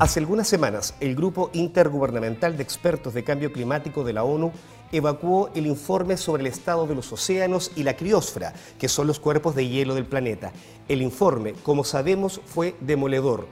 Hace 0.00 0.20
algunas 0.20 0.46
semanas, 0.46 0.94
el 1.00 1.16
Grupo 1.16 1.50
Intergubernamental 1.54 2.56
de 2.56 2.62
Expertos 2.62 3.14
de 3.14 3.24
Cambio 3.24 3.52
Climático 3.52 4.04
de 4.04 4.12
la 4.12 4.22
ONU 4.22 4.52
evacuó 4.92 5.50
el 5.56 5.66
informe 5.66 6.16
sobre 6.16 6.42
el 6.42 6.46
estado 6.46 6.86
de 6.86 6.94
los 6.94 7.12
océanos 7.12 7.72
y 7.74 7.82
la 7.82 7.96
criósfera, 7.96 8.54
que 8.78 8.88
son 8.88 9.08
los 9.08 9.18
cuerpos 9.18 9.56
de 9.56 9.66
hielo 9.66 9.96
del 9.96 10.06
planeta. 10.06 10.52
El 10.86 11.02
informe, 11.02 11.54
como 11.64 11.82
sabemos, 11.82 12.40
fue 12.46 12.76
demoledor. 12.78 13.48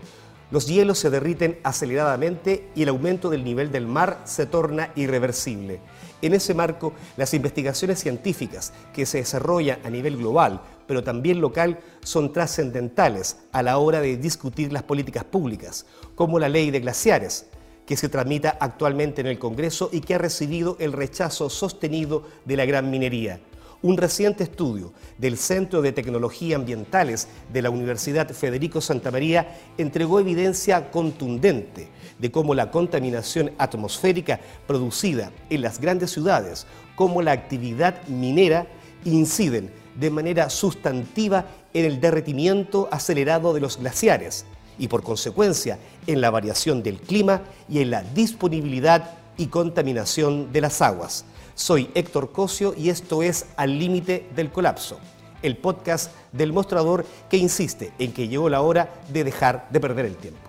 Los 0.53 0.69
hielos 0.69 1.01
se 1.01 1.11
derriten 1.11 1.59
aceleradamente 1.65 2.69
y 2.77 2.85
el 2.85 2.91
aumento 2.91 3.29
del 3.29 3.43
nivel 3.43 3.73
del 3.73 3.89
mar 3.89 4.21
se 4.23 4.47
torna 4.47 4.93
irreversible. 4.95 5.81
En 6.23 6.33
ese 6.33 6.55
marco, 6.55 6.95
las 7.17 7.35
investigaciones 7.35 8.01
científicas 8.01 8.73
que 8.95 9.05
se 9.05 9.19
desarrollan 9.19 9.81
a 9.85 9.91
nivel 9.91 10.17
global, 10.17 10.63
pero 10.87 11.05
también 11.05 11.41
local, 11.41 11.79
son 12.03 12.33
trascendentales 12.33 13.39
a 13.53 13.63
la 13.63 13.79
hora 13.79 14.01
de 14.01 14.17
discutir 14.17 14.73
las 14.73 14.83
políticas 14.83 15.25
públicas, 15.25 15.85
como 16.15 16.39
la 16.39 16.49
ley 16.49 16.71
de 16.71 16.81
glaciares, 16.81 17.47
que 17.85 17.97
se 17.97 18.09
tramita 18.09 18.57
actualmente 18.61 19.21
en 19.21 19.27
el 19.27 19.39
Congreso 19.39 19.91
y 19.93 20.01
que 20.01 20.15
ha 20.15 20.19
recibido 20.19 20.77
el 20.81 20.93
rechazo 20.93 21.51
sostenido 21.51 22.25
de 22.45 22.57
la 22.57 22.65
gran 22.65 22.91
minería. 22.91 23.41
Un 23.83 23.99
reciente 23.99 24.43
estudio 24.43 24.93
del 25.19 25.37
Centro 25.37 25.83
de 25.83 25.93
Tecnología 25.93 26.57
Ambientales 26.57 27.29
de 27.53 27.63
la 27.63 27.71
Universidad 27.71 28.29
Federico 28.31 28.81
Santa 28.81 29.11
María 29.11 29.59
entregó 29.77 30.19
evidencia 30.19 30.91
contundente 30.91 31.89
de 32.19 32.31
cómo 32.31 32.55
la 32.55 32.71
contaminación 32.71 33.53
atmosférica 33.59 34.41
producida 34.67 35.33
en 35.51 35.63
las 35.63 35.81
grandes 35.81 36.11
ciudades, 36.11 36.67
como 36.95 37.23
la 37.23 37.33
actividad 37.33 38.07
minera, 38.09 38.67
inciden 39.05 39.71
de 39.95 40.11
manera 40.11 40.51
sustantiva 40.51 41.47
en 41.75 41.85
el 41.85 42.01
derretimiento 42.01 42.89
acelerado 42.91 43.55
de 43.55 43.61
los 43.61 43.79
glaciares 43.79 44.45
y 44.79 44.89
por 44.89 45.03
consecuencia 45.03 45.79
en 46.07 46.21
la 46.21 46.31
variación 46.31 46.83
del 46.83 46.99
clima 46.99 47.43
y 47.69 47.81
en 47.81 47.91
la 47.91 48.03
disponibilidad 48.03 49.11
y 49.37 49.47
contaminación 49.47 50.53
de 50.53 50.61
las 50.61 50.83
aguas. 50.83 51.25
Soy 51.55 51.91
Héctor 51.95 52.33
Cosio 52.33 52.75
y 52.77 52.91
esto 52.91 53.23
es 53.23 53.47
Al 53.57 53.79
Límite 53.79 54.29
del 54.35 54.51
Colapso, 54.51 54.99
el 55.43 55.57
podcast 55.57 56.13
del 56.33 56.53
mostrador 56.53 57.07
que 57.31 57.39
insiste 57.39 57.93
en 57.99 58.13
que 58.13 58.29
llegó 58.29 58.49
la 58.49 58.61
hora 58.61 58.91
de 59.09 59.25
dejar 59.25 59.67
de 59.71 59.81
perder 59.81 60.07
el 60.07 60.17
tiempo. 60.17 60.46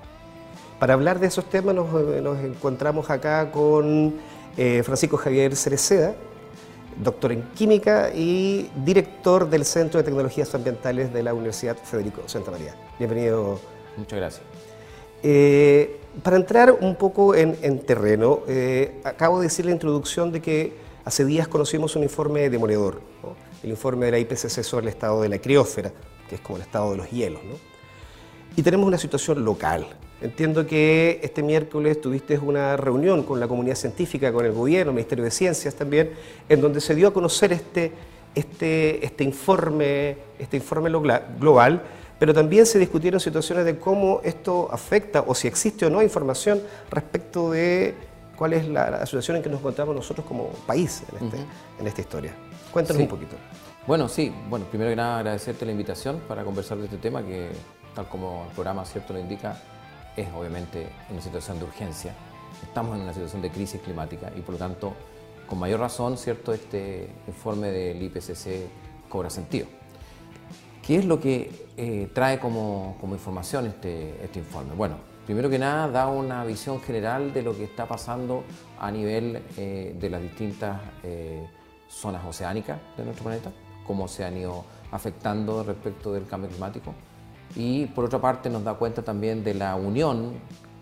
Para 0.80 0.94
hablar 0.94 1.20
de 1.20 1.28
esos 1.28 1.50
temas 1.50 1.74
nos, 1.74 2.40
encontramos 2.44 3.10
acá 3.10 3.52
con 3.52 4.14
eh, 4.58 4.84
Francisco 4.84 5.18
Javier 5.18 5.56
Cereceda, 5.56 6.14
doctor 7.04 7.32
en 7.32 7.42
química 7.56 8.12
y 8.14 8.70
director 8.86 9.50
del 9.50 9.66
Centro 9.66 10.00
de 10.00 10.04
Tecnologías 10.04 10.54
Ambientales 10.54 11.12
de 11.12 11.24
la 11.24 11.34
Universidad 11.34 11.78
Federico 11.78 12.22
Santa 12.28 12.52
María. 12.52 12.76
Bienvenido. 13.00 13.60
Muchas 13.98 14.20
gracias. 14.20 14.44
Eh, 15.24 16.00
para 16.22 16.38
entrar 16.38 16.72
un 16.80 16.96
poco 16.96 17.34
en, 17.34 17.80
terreno, 17.80 18.42
eh, 18.48 19.02
acabo 19.04 19.40
de 19.40 19.48
decir 19.48 19.66
la 19.66 19.72
introducción 19.72 20.32
de 20.32 20.42
que 20.44 20.74
hace 21.06 21.26
días 21.26 21.48
conocimos 21.48 21.96
un 21.96 22.04
informe 22.04 22.52
demoledor, 22.52 23.02
el 23.64 23.72
informe 23.72 24.06
de 24.06 24.12
la 24.12 24.20
IPCC 24.20 24.62
sobre 24.62 24.86
el 24.86 24.90
estado 24.90 25.24
de 25.24 25.30
la 25.30 25.40
criósfera, 25.40 25.92
que 26.30 26.36
es 26.36 26.42
como 26.42 26.58
el 26.58 26.62
estado 26.62 26.92
de 26.92 26.98
los 26.98 27.10
hielos. 27.10 27.42
Y 28.56 28.62
tenemos 28.62 28.86
una 28.86 29.00
situación 29.00 29.44
local. 29.44 29.88
Entiendo 30.22 30.66
que 30.66 31.20
este 31.22 31.44
miércoles 31.44 32.02
tuviste 32.02 32.38
una 32.40 32.76
reunión 32.76 33.24
con 33.24 33.40
la 33.40 33.48
comunidad 33.48 33.76
científica, 33.76 34.32
con 34.32 34.46
el 34.46 34.52
gobierno, 34.52 34.92
el 34.92 34.96
Ministerio 34.96 35.24
de 35.24 35.32
Ciencias 35.32 35.76
también, 35.76 36.12
en 36.50 36.60
donde 36.60 36.82
se 36.82 36.96
dio 36.96 37.10
a 37.10 37.14
conocer 37.14 37.54
este, 37.54 37.92
este, 38.34 39.06
este 39.06 39.24
informe, 39.24 40.18
este 40.40 40.58
informe 40.58 40.90
global 41.40 41.84
pero 42.20 42.34
también 42.34 42.66
se 42.66 42.80
discutieron 42.80 43.20
situaciones 43.20 43.66
de 43.66 43.78
cómo 43.78 44.22
esto 44.24 44.70
afecta 44.72 45.24
o 45.28 45.36
si 45.36 45.48
existe 45.48 45.86
o 45.86 45.90
no 45.90 46.02
información 46.02 46.62
respecto 46.90 47.52
de 47.52 47.96
cuál 48.36 48.54
es 48.54 48.68
la, 48.68 49.06
situación 49.06 49.38
en 49.38 49.44
que 49.44 49.50
nos 49.50 49.60
encontramos 49.60 49.96
nosotros 49.96 50.26
como 50.26 50.50
país 50.66 51.04
en, 51.12 51.26
este, 51.26 51.38
en 51.80 51.88
esta 51.88 52.02
historia. 52.02 52.34
Cuéntanos 52.72 53.04
un 53.04 53.08
poquito. 53.08 53.36
Bueno, 53.86 54.10
sí, 54.10 54.34
bueno, 54.50 54.66
primero 54.66 54.90
que 54.90 54.96
nada 54.96 55.20
agradecerte 55.20 55.66
la 55.66 55.72
invitación 55.72 56.20
para 56.28 56.44
conversar 56.44 56.78
de 56.78 56.86
este 56.86 56.98
tema 56.98 57.24
que, 57.24 57.50
tal 57.96 58.08
como 58.10 58.46
el 58.50 58.54
programa 58.54 58.84
cierto 58.86 59.14
lo 59.14 59.20
indica, 59.20 59.62
es 60.18 60.28
obviamente 60.34 60.90
una 61.10 61.22
situación 61.22 61.60
de 61.60 61.66
urgencia. 61.66 62.14
Estamos 62.64 62.96
en 62.96 63.04
una 63.04 63.14
situación 63.14 63.42
de 63.42 63.52
crisis 63.52 63.80
climática 63.80 64.32
y 64.36 64.42
por 64.42 64.54
lo 64.54 64.60
tanto, 64.60 64.94
con 65.48 65.60
mayor 65.60 65.80
razón, 65.80 66.18
cierto, 66.18 66.52
este 66.52 67.08
informe 67.28 67.68
del 67.68 68.02
IPCC 68.02 68.68
cobra 69.08 69.30
sentido. 69.30 69.68
¿Qué 70.86 70.96
es 70.96 71.06
lo 71.06 71.20
que 71.20 71.68
eh, 71.78 72.10
trae 72.14 72.40
como, 72.40 72.98
información 73.04 73.68
este, 73.68 74.24
este, 74.24 74.40
informe? 74.40 74.74
Bueno, 74.74 74.96
primero 75.26 75.50
que 75.50 75.60
nada 75.60 75.88
da 75.90 76.08
una 76.08 76.44
visión 76.46 76.82
general 76.82 77.34
de 77.34 77.44
lo 77.44 77.56
que 77.56 77.66
está 77.66 77.86
pasando 77.86 78.44
a 78.80 78.90
nivel 78.90 79.44
eh, 79.58 79.96
de 80.00 80.10
las 80.10 80.22
distintas 80.22 80.82
eh, 81.04 81.46
zonas 81.88 82.26
oceánicas 82.26 82.80
de 82.98 83.04
nuestro 83.04 83.26
planeta, 83.26 83.52
cómo 83.86 84.08
se 84.08 84.24
han 84.24 84.38
ido 84.38 84.66
afectando 84.92 85.64
respecto 85.64 86.14
del 86.14 86.26
cambio 86.26 86.50
climático. 86.50 86.94
Y 87.56 87.86
por 87.88 88.06
otra 88.06 88.20
parte 88.20 88.50
nos 88.50 88.64
da 88.64 88.76
cuenta 88.76 89.02
también 89.02 89.44
de 89.44 89.54
la 89.54 89.76
unión 89.76 90.34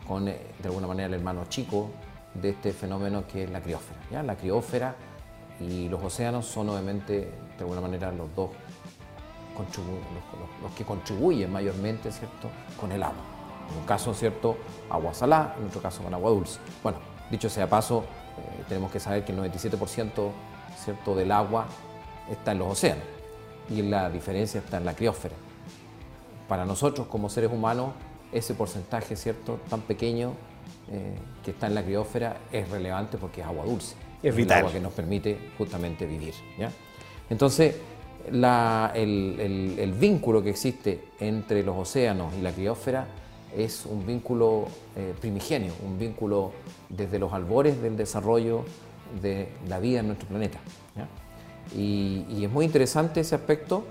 con, 0.08 0.26
de 0.26 0.38
alguna 0.64 0.88
manera, 0.88 1.08
el 1.08 1.14
hermano 1.16 1.46
chico 1.48 1.90
de 2.34 2.50
este 2.50 2.74
fenómeno 2.74 3.26
que 3.28 3.44
es 3.44 3.50
la 3.50 3.62
criósfera. 3.62 4.00
¿ya? 4.12 4.24
La 4.24 4.36
criósfera 4.36 4.96
y 5.60 5.88
los 5.90 6.04
océanos 6.04 6.46
son 6.46 6.70
obviamente, 6.70 7.32
de 7.58 7.60
alguna 7.60 7.82
manera, 7.82 8.12
los 8.12 8.34
dos 8.36 8.50
los, 10.62 10.72
que 10.74 10.84
contribuyen 10.84 11.52
mayormente 11.52 12.12
¿cierto? 12.12 12.50
con 12.80 12.92
el 12.92 13.02
agua. 13.02 13.24
En 13.72 13.80
un 13.80 13.86
caso, 13.86 14.14
¿cierto? 14.14 14.58
agua 14.90 15.14
salada, 15.14 15.56
en 15.60 15.68
otro 15.68 15.82
caso 15.82 16.04
con 16.04 16.14
agua 16.14 16.30
dulce. 16.30 16.60
Bueno, 16.84 17.00
dicho 17.32 17.50
sea 17.50 17.70
paso, 17.70 18.04
eh, 18.38 18.64
tenemos 18.68 18.92
que 18.92 19.00
saber 19.00 19.24
que 19.24 19.32
el 19.32 19.40
97% 19.40 20.32
¿cierto? 20.84 21.16
del 21.16 21.32
agua 21.32 21.66
está 22.30 22.52
en 22.52 22.60
los 22.60 22.68
océanos 22.68 23.04
y 23.70 23.82
la 23.82 24.10
diferencia 24.10 24.60
está 24.60 24.78
en 24.78 24.86
la 24.86 24.94
criósfera. 24.94 25.36
Para 26.48 26.66
nosotros 26.66 27.08
como 27.08 27.30
seres 27.30 27.52
humanos, 27.52 27.94
ese 28.32 28.54
porcentaje 28.54 29.16
¿cierto? 29.16 29.60
tan 29.70 29.82
pequeño 29.82 30.34
eh, 30.92 31.16
que 31.44 31.52
está 31.52 31.68
en 31.68 31.76
la 31.76 31.84
criósfera 31.84 32.38
es 32.52 32.70
relevante 32.70 33.18
porque 33.18 33.42
es 33.42 33.48
agua 33.48 33.66
dulce. 33.66 33.96
Es 34.22 34.36
vital. 34.36 34.60
el 34.60 34.66
agua 34.66 34.74
que 34.74 34.80
nos 34.82 34.94
permite 34.94 35.38
justamente 35.58 36.06
vivir. 36.06 36.34
¿ya? 36.58 36.72
Entonces, 37.30 37.76
el, 38.28 39.96
vínculo 40.00 40.44
que 40.44 40.50
existe 40.50 41.10
entre 41.20 41.64
los 41.64 41.76
océanos 41.78 42.34
y 42.38 42.42
la 42.42 42.52
criósfera 42.52 43.08
es 43.56 43.86
un 43.86 44.06
vínculo 44.06 44.68
eh, 44.96 45.14
primigenio, 45.20 45.74
un 45.86 45.98
vínculo 45.98 46.52
desde 46.90 47.20
los 47.20 47.34
albores 47.34 47.82
del 47.82 47.96
desarrollo 47.96 48.66
de 49.22 49.50
la 49.68 49.80
vida 49.80 50.00
en 50.00 50.08
nuestro 50.08 50.28
planeta. 50.28 50.60
Y, 51.76 52.44
es 52.44 52.52
muy 52.52 52.66
interesante 52.66 53.22
ese 53.22 53.34
aspecto 53.34 53.86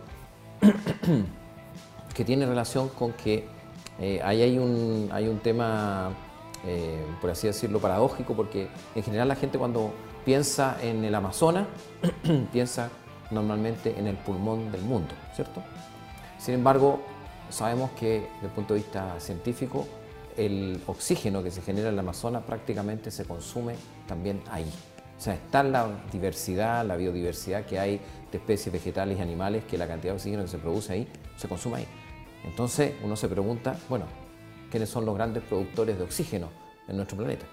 que 2.15 2.25
tiene 2.25 2.47
relación 2.47 2.89
con 2.89 3.13
que 3.13 3.45
eh, 3.99 4.21
ahí 4.25 4.43
hay 4.43 4.59
un, 4.59 5.09
hay 5.13 5.29
un 5.29 5.39
tema, 5.41 6.11
eh, 6.65 7.05
por 7.21 7.31
así 7.31 7.47
decirlo, 7.47 7.81
paradójico, 7.81 8.35
porque 8.35 8.69
en 8.95 9.03
general 9.03 9.29
la 9.29 9.37
gente 9.37 9.59
cuando 9.59 9.93
piensa 10.25 10.77
en 10.81 11.05
el 11.05 11.15
Amazonas, 11.15 11.67
piensa 12.53 12.91
normalmente 13.31 13.99
en 13.99 14.07
el 14.07 14.17
pulmón 14.17 14.71
del 14.73 14.83
mundo, 14.83 15.15
¿cierto? 15.35 15.63
Sin 16.39 16.55
embargo, 16.55 17.01
sabemos 17.51 17.91
que 17.93 18.29
desde 18.35 18.47
el 18.47 18.53
punto 18.53 18.75
de 18.75 18.81
vista 18.81 19.19
científico, 19.19 19.87
el 20.37 20.81
oxígeno 20.87 21.43
que 21.43 21.51
se 21.51 21.63
genera 21.63 21.89
en 21.89 21.97
la 21.97 22.03
Amazonas 22.03 22.43
prácticamente 22.45 23.11
se 23.11 23.25
consume 23.25 23.75
también 24.07 24.43
ahí. 24.51 24.71
O 25.17 25.21
sea, 25.21 25.35
está 25.35 25.63
la 25.63 25.89
diversidad, 26.13 26.85
la 26.85 26.97
biodiversidad 26.97 27.65
que 27.65 27.79
hay 27.79 28.01
de 28.33 28.39
especies 28.39 28.73
vegetales 28.73 29.19
y 29.19 29.23
animales, 29.23 29.65
que 29.65 29.79
la 29.79 29.87
cantidad 29.87 30.13
de 30.13 30.17
oxígeno 30.17 30.43
que 30.43 30.49
se 30.49 30.59
produce 30.59 30.93
ahí 30.93 31.09
se 31.37 31.49
consume 31.49 31.79
ahí. 31.79 31.87
Entonces 32.45 32.95
uno 33.03 33.17
se 33.17 33.29
pregunta, 33.29 33.79
bueno, 33.89 34.07
¿quiénes 34.71 34.89
son 34.89 35.05
los 35.05 35.15
grandes 35.15 35.43
productores 35.43 35.99
de 35.99 36.05
oxígeno 36.05 36.49
en 36.89 36.97
nuestro 36.97 37.17
planeta? 37.17 37.47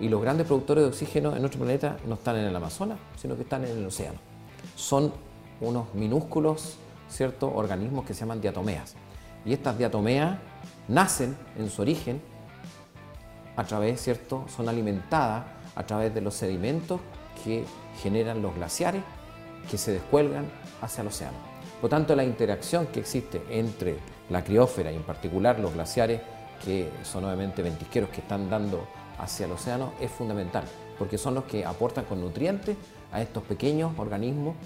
Y 0.00 0.08
los 0.08 0.20
grandes 0.20 0.46
productores 0.46 0.84
de 0.84 0.88
oxígeno 0.88 1.34
en 1.34 1.40
nuestro 1.40 1.60
planeta 1.60 1.96
no 2.06 2.14
están 2.14 2.36
en 2.36 2.46
el 2.46 2.56
Amazonas, 2.56 2.98
sino 3.16 3.36
que 3.36 3.42
están 3.42 3.64
en 3.64 3.78
el 3.78 3.86
océano 3.86 4.34
son 4.76 5.12
unos 5.60 5.94
minúsculos 5.94 6.76
¿cierto? 7.08 7.52
organismos 7.54 8.04
que 8.04 8.14
se 8.14 8.20
llaman 8.20 8.40
diatomeas. 8.40 8.94
Y 9.44 9.52
estas 9.52 9.78
diatomeas 9.78 10.38
nacen 10.88 11.36
en 11.56 11.70
su 11.70 11.82
origen 11.82 12.20
a 13.56 13.64
través, 13.64 14.00
¿cierto? 14.00 14.46
Son 14.54 14.68
alimentadas 14.68 15.44
a 15.76 15.84
través 15.84 16.14
de 16.14 16.20
los 16.20 16.34
sedimentos 16.34 17.00
que 17.44 17.64
generan 18.02 18.42
los 18.42 18.54
glaciares 18.54 19.02
que 19.70 19.78
se 19.78 19.92
descuelgan 19.92 20.46
hacia 20.80 21.02
el 21.02 21.08
océano. 21.08 21.36
Por 21.80 21.90
tanto, 21.90 22.16
la 22.16 22.24
interacción 22.24 22.86
que 22.86 23.00
existe 23.00 23.42
entre 23.50 23.96
la 24.30 24.42
criósfera 24.42 24.90
y 24.92 24.96
en 24.96 25.02
particular 25.02 25.58
los 25.58 25.74
glaciares, 25.74 26.20
que 26.64 26.90
son 27.02 27.24
obviamente 27.24 27.62
ventisqueros 27.62 28.10
que 28.10 28.20
están 28.20 28.48
dando 28.48 28.86
hacia 29.18 29.46
el 29.46 29.52
océano, 29.52 29.92
es 30.00 30.10
fundamental, 30.10 30.64
porque 30.98 31.18
son 31.18 31.34
los 31.34 31.44
que 31.44 31.64
aportan 31.64 32.04
con 32.04 32.20
nutrientes 32.20 32.76
a 33.12 33.20
estos 33.20 33.42
pequeños 33.42 33.92
organismos, 33.98 34.56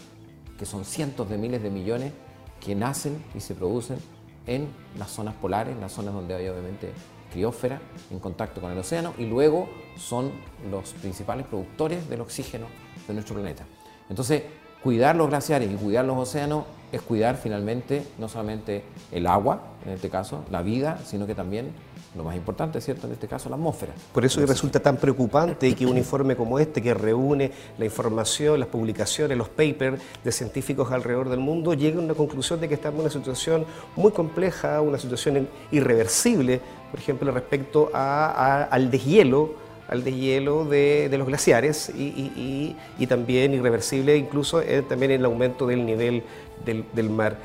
que 0.59 0.67
son 0.67 0.85
cientos 0.85 1.29
de 1.29 1.39
miles 1.39 1.63
de 1.63 1.71
millones, 1.71 2.13
que 2.61 2.75
nacen 2.75 3.23
y 3.35 3.41
se 3.41 3.55
producen 3.55 3.99
en 4.47 4.69
las 4.99 5.11
zonas 5.11 5.35
polares, 5.35 5.75
en 5.75 5.81
las 5.81 5.93
zonas 5.93 6.15
donde 6.15 6.35
hay 6.35 6.49
obviamente 6.49 6.93
criósfera 7.31 7.81
en 8.11 8.19
contacto 8.19 8.61
con 8.61 8.73
el 8.73 8.79
océano 8.79 9.13
y 9.19 9.27
luego 9.27 9.69
son 9.97 10.33
los 10.71 10.93
principales 10.95 11.47
productores 11.47 12.09
del 12.09 12.23
oxígeno 12.23 12.67
de 13.07 13.15
nuestro 13.15 13.35
planeta. 13.35 13.65
Entonces, 14.09 14.43
cuidar 14.83 15.17
los 15.17 15.29
glaciares 15.29 15.71
y 15.71 15.75
cuidar 15.75 16.05
los 16.05 16.17
océanos 16.17 16.65
es 16.93 17.03
cuidar 17.03 17.37
finalmente 17.37 18.03
no 18.19 18.29
solamente 18.29 18.83
el 19.13 19.27
agua, 19.27 19.63
en 19.85 19.93
este 19.93 20.09
caso, 20.09 20.45
la 20.51 20.63
vida, 20.63 20.99
sino 21.05 21.27
que 21.27 21.35
también 21.35 21.73
lo 22.17 22.25
más 22.25 22.37
importante, 22.37 22.81
¿cierto? 22.81 23.07
En 23.07 23.13
este 23.13 23.29
caso, 23.29 23.49
la 23.49 23.57
atmósfera. 23.57 23.93
Por 24.13 24.25
eso 24.25 24.45
resulta 24.45 24.81
tan 24.81 24.97
preocupante 24.97 25.75
que 25.75 25.87
un 25.87 25.99
informe 25.99 26.37
como 26.37 26.59
este, 26.59 26.83
que 26.83 26.95
reúne 26.95 27.53
la 27.79 27.85
información, 27.85 28.59
las 28.59 28.69
publicaciones, 28.69 29.37
los 29.37 29.49
papers 29.49 30.01
de 30.25 30.33
científicos 30.33 30.91
alrededor 30.91 31.29
del 31.29 31.41
mundo, 31.41 31.75
llegue 31.75 31.99
a 31.99 32.01
una 32.01 32.15
conclusión 32.15 32.61
de 32.61 32.69
que 32.69 32.75
estamos 32.75 33.01
en 33.01 33.01
una 33.03 33.11
situación 33.11 33.67
muy 33.95 34.11
compleja, 34.11 34.81
una 34.81 34.99
situación 34.99 35.49
irreversible, 35.71 36.61
por 36.91 36.99
ejemplo, 36.99 37.31
respecto 37.31 37.91
al 37.93 38.91
deshielo 38.91 39.68
al 39.89 40.05
deshielo 40.05 40.65
de, 40.67 41.09
de 41.09 41.19
los 41.19 41.27
glaciares 41.27 41.91
y, 41.95 42.77
también 43.09 43.55
irreversible 43.55 44.17
incluso 44.17 44.61
eh, 44.61 44.83
también 44.87 45.11
el 45.11 45.25
aumento 45.25 45.67
del 45.67 45.87
nivel 45.87 46.23
del, 46.65 47.11
mar. 47.11 47.39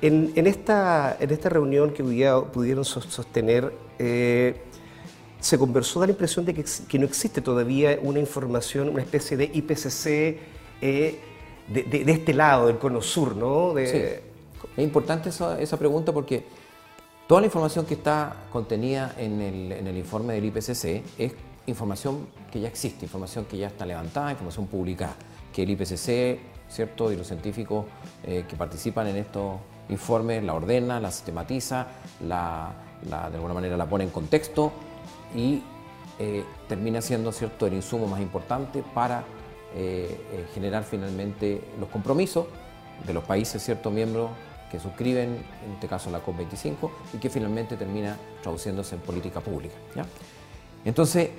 En, 0.00 0.32
esta, 0.46 1.16
en 1.18 1.30
esta 1.30 1.48
reunión 1.48 1.92
que 1.92 2.04
pudieron 2.52 2.84
sostener, 2.84 3.72
eh, 3.98 4.60
se 5.40 5.58
conversó, 5.58 5.98
da 6.00 6.06
la 6.06 6.12
impresión 6.12 6.44
de 6.44 6.54
que, 6.54 6.98
no 6.98 7.04
existe 7.04 7.40
todavía 7.40 7.98
una 8.00 8.20
información, 8.20 8.88
una 8.88 9.02
especie 9.02 9.36
de 9.36 9.50
IPCC 9.52 10.06
eh, 10.80 11.18
de, 11.68 12.12
este 12.12 12.32
lado, 12.32 12.68
del 12.68 12.78
cono 12.78 13.02
sur, 13.02 13.34
¿no? 13.34 13.74
Sí. 13.76 13.96
Es 14.76 14.84
importante 14.84 15.30
esa, 15.30 15.60
esa 15.60 15.76
pregunta 15.76 16.12
porque 16.12 16.44
toda 17.26 17.40
la 17.40 17.46
información 17.46 17.84
que 17.84 17.94
está 17.94 18.36
contenida 18.52 19.14
en 19.18 19.40
el, 19.40 19.72
en 19.72 19.86
el 19.88 19.96
informe 19.96 20.34
del 20.34 20.44
IPCC 20.46 21.02
es 21.18 21.32
información 21.68 22.28
que 22.50 22.60
ya 22.60 22.68
existe, 22.68 23.04
información 23.04 23.44
que 23.44 23.56
ya 23.56 23.68
está 23.68 23.86
levantada, 23.86 24.30
información 24.30 24.66
publicada, 24.66 25.14
que 25.52 25.62
el 25.62 25.70
IPCC, 25.70 26.38
¿cierto? 26.68 27.12
Y 27.12 27.16
los 27.16 27.26
científicos 27.26 27.86
eh, 28.24 28.44
que 28.48 28.56
participan 28.56 29.06
en 29.08 29.16
estos 29.16 29.56
informes 29.88 30.42
la 30.42 30.54
ordena, 30.54 31.00
la 31.00 31.10
sistematiza, 31.10 31.86
la, 32.26 32.72
de 33.02 33.34
alguna 33.36 33.54
manera 33.54 33.76
la 33.76 33.86
pone 33.86 34.04
en 34.04 34.10
contexto 34.10 34.72
y 35.34 35.62
eh, 36.18 36.44
termina 36.68 37.00
siendo, 37.00 37.32
¿cierto?, 37.32 37.66
el 37.66 37.74
insumo 37.74 38.06
más 38.06 38.20
importante 38.20 38.82
para 38.94 39.24
eh, 39.74 40.46
generar 40.54 40.84
finalmente 40.84 41.62
los 41.78 41.88
compromisos 41.88 42.46
de 43.06 43.14
los 43.14 43.24
países, 43.24 43.62
¿cierto?, 43.62 43.90
miembros 43.90 44.30
que 44.70 44.78
suscriben, 44.78 45.30
en 45.64 45.72
este 45.74 45.88
caso 45.88 46.10
la 46.10 46.24
COP25, 46.24 46.90
y 47.14 47.18
que 47.18 47.30
finalmente 47.30 47.76
termina 47.76 48.16
traduciéndose 48.42 48.96
en 48.96 49.00
política 49.00 49.40
pública. 49.40 49.74
¿ya? 49.94 50.04
Entonces, 50.84 51.30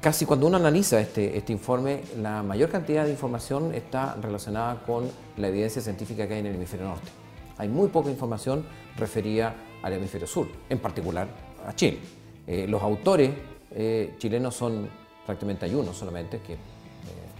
Casi 0.00 0.26
cuando 0.26 0.46
uno 0.46 0.58
analiza 0.58 1.00
este, 1.00 1.36
este, 1.36 1.52
informe, 1.52 2.02
la 2.22 2.44
mayor 2.44 2.70
cantidad 2.70 3.04
de 3.04 3.10
información 3.10 3.74
está 3.74 4.14
relacionada 4.14 4.80
con 4.86 5.10
la 5.36 5.48
evidencia 5.48 5.82
científica 5.82 6.28
que 6.28 6.34
hay 6.34 6.40
en 6.40 6.46
el 6.46 6.54
hemisferio 6.54 6.86
norte. 6.86 7.08
Hay 7.56 7.68
muy 7.68 7.88
poca 7.88 8.08
información 8.08 8.64
referida 8.96 9.56
al 9.82 9.94
hemisferio 9.94 10.28
sur, 10.28 10.46
en 10.70 10.78
particular 10.78 11.26
a 11.66 11.74
Chile. 11.74 11.98
Eh, 12.46 12.68
los 12.68 12.80
autores 12.80 13.32
eh, 13.72 14.14
chilenos 14.18 14.54
son 14.54 14.88
prácticamente 15.26 15.64
hay 15.64 15.74
uno 15.74 15.92
solamente, 15.92 16.38
que 16.46 16.52
eh, 16.52 16.58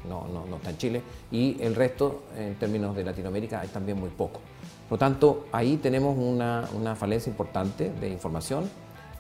no, 0.08 0.26
no, 0.26 0.56
está 0.56 0.70
en 0.70 0.78
Chile, 0.78 1.02
y 1.30 1.62
el 1.62 1.76
resto, 1.76 2.24
en 2.36 2.56
términos 2.56 2.96
de 2.96 3.04
Latinoamérica, 3.04 3.60
hay 3.60 3.68
también 3.68 4.00
muy 4.00 4.10
poco. 4.10 4.40
Por 4.88 4.96
lo 4.96 4.98
tanto, 4.98 5.46
ahí 5.52 5.76
tenemos 5.76 6.18
una, 6.18 6.68
una 6.74 6.96
falencia 6.96 7.30
importante 7.30 7.92
de 8.00 8.08
información 8.08 8.68